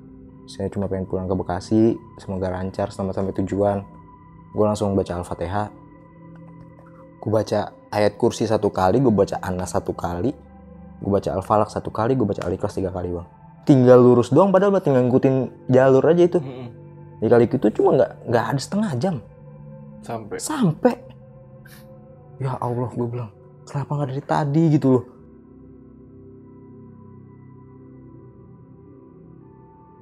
Saya 0.44 0.68
cuma 0.68 0.86
pengen 0.86 1.08
pulang 1.08 1.24
ke 1.24 1.34
Bekasi. 1.34 1.96
Semoga 2.20 2.52
lancar 2.52 2.92
selamat 2.92 3.18
sampai 3.18 3.34
tujuan. 3.42 3.78
Gue 4.52 4.64
langsung 4.68 4.92
baca 4.92 5.16
al-fatihah. 5.16 5.72
Gue 7.18 7.30
baca 7.32 7.80
ayat 7.90 8.14
kursi 8.14 8.46
satu 8.46 8.70
kali 8.70 9.02
gue 9.02 9.10
baca 9.10 9.36
anas 9.42 9.74
satu 9.74 9.92
kali 9.92 10.30
gue 11.00 11.10
baca 11.10 11.34
al-falak 11.34 11.68
satu 11.68 11.90
kali 11.90 12.14
gue 12.14 12.22
baca 12.22 12.46
al-ikhlas 12.46 12.78
tiga 12.78 12.94
kali 12.94 13.10
bang 13.10 13.26
tinggal 13.70 14.02
lurus 14.02 14.34
doang 14.34 14.50
padahal 14.50 14.74
mah 14.74 14.82
tinggal 14.82 15.06
ngikutin 15.06 15.70
jalur 15.70 16.02
aja 16.10 16.26
itu. 16.26 16.42
Di 17.22 17.30
kali 17.30 17.46
itu 17.46 17.68
cuma 17.78 17.94
nggak 17.94 18.10
nggak 18.26 18.44
ada 18.50 18.60
setengah 18.60 18.90
jam. 18.98 19.14
Sampai. 20.02 20.36
sampai. 20.42 20.94
Ya 22.42 22.56
Allah 22.58 22.88
gue 22.90 23.06
bilang 23.06 23.30
kenapa 23.68 23.90
nggak 23.94 24.08
dari 24.10 24.24
tadi? 24.26 24.62
gitu 24.74 24.88
loh. 24.98 25.04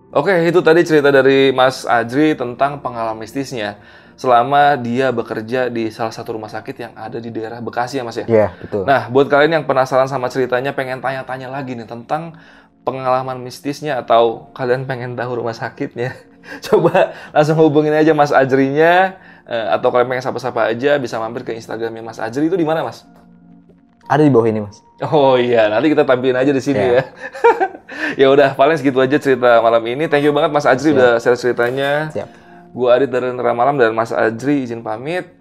Oke, 0.09 0.33
itu 0.49 0.65
tadi 0.65 0.81
cerita 0.89 1.13
dari 1.13 1.53
Mas 1.53 1.85
Ajri 1.85 2.33
tentang 2.33 2.81
pengalaman 2.81 3.21
mistisnya. 3.21 3.77
Selama 4.19 4.75
dia 4.75 5.15
bekerja 5.15 5.71
di 5.71 5.95
salah 5.95 6.11
satu 6.11 6.35
rumah 6.35 6.51
sakit 6.51 6.75
yang 6.75 6.93
ada 6.97 7.23
di 7.23 7.31
daerah 7.31 7.61
Bekasi 7.63 8.01
ya 8.01 8.05
Mas 8.09 8.19
ya. 8.19 8.27
Iya 8.27 8.49
betul. 8.57 8.83
Nah, 8.83 9.13
buat 9.13 9.29
kalian 9.31 9.63
yang 9.63 9.65
penasaran 9.69 10.11
sama 10.11 10.27
ceritanya, 10.33 10.75
pengen 10.75 10.99
tanya-tanya 10.99 11.53
lagi 11.53 11.79
nih 11.79 11.87
tentang 11.87 12.35
pengalaman 12.89 13.37
mistisnya 13.45 14.01
atau 14.01 14.49
kalian 14.57 14.89
pengen 14.89 15.13
tahu 15.13 15.45
rumah 15.45 15.53
sakitnya, 15.53 16.17
coba 16.67 17.13
langsung 17.37 17.61
hubungin 17.61 17.93
aja 17.93 18.17
Mas 18.17 18.33
Ajrinya 18.33 19.21
eh, 19.45 19.67
atau 19.69 19.93
kalian 19.93 20.09
pengen 20.09 20.25
sapa-sapa 20.25 20.73
aja 20.73 20.97
bisa 20.97 21.21
mampir 21.21 21.45
ke 21.45 21.53
Instagramnya 21.53 22.01
Mas 22.01 22.17
Ajri 22.17 22.49
itu 22.49 22.57
di 22.57 22.65
mana 22.65 22.81
Mas? 22.81 23.05
Ada 24.09 24.25
di 24.25 24.33
bawah 24.33 24.49
ini 24.49 24.65
mas. 24.65 24.81
Oh 25.05 25.37
iya, 25.37 25.69
nanti 25.69 25.93
kita 25.93 26.09
tampilin 26.09 26.33
aja 26.33 26.49
di 26.49 26.65
sini 26.65 26.81
Ya. 26.81 26.93
ya. 26.97 27.03
ya 28.25 28.27
udah, 28.33 28.57
paling 28.57 28.81
segitu 28.81 28.99
aja 29.05 29.21
cerita 29.21 29.61
malam 29.61 29.85
ini. 29.85 30.09
Thank 30.09 30.25
you 30.25 30.33
banget 30.33 30.49
Mas 30.49 30.65
Ajri 30.65 30.97
udah 30.97 31.21
share 31.21 31.37
ceritanya. 31.37 32.09
Siap. 32.17 32.29
Gua 32.73 32.97
Adit 32.97 33.13
dari 33.13 33.29
Nera 33.29 33.53
Malam 33.53 33.77
dan 33.77 33.93
Mas 33.93 34.09
Ajri 34.09 34.65
izin 34.65 34.81
pamit. 34.81 35.38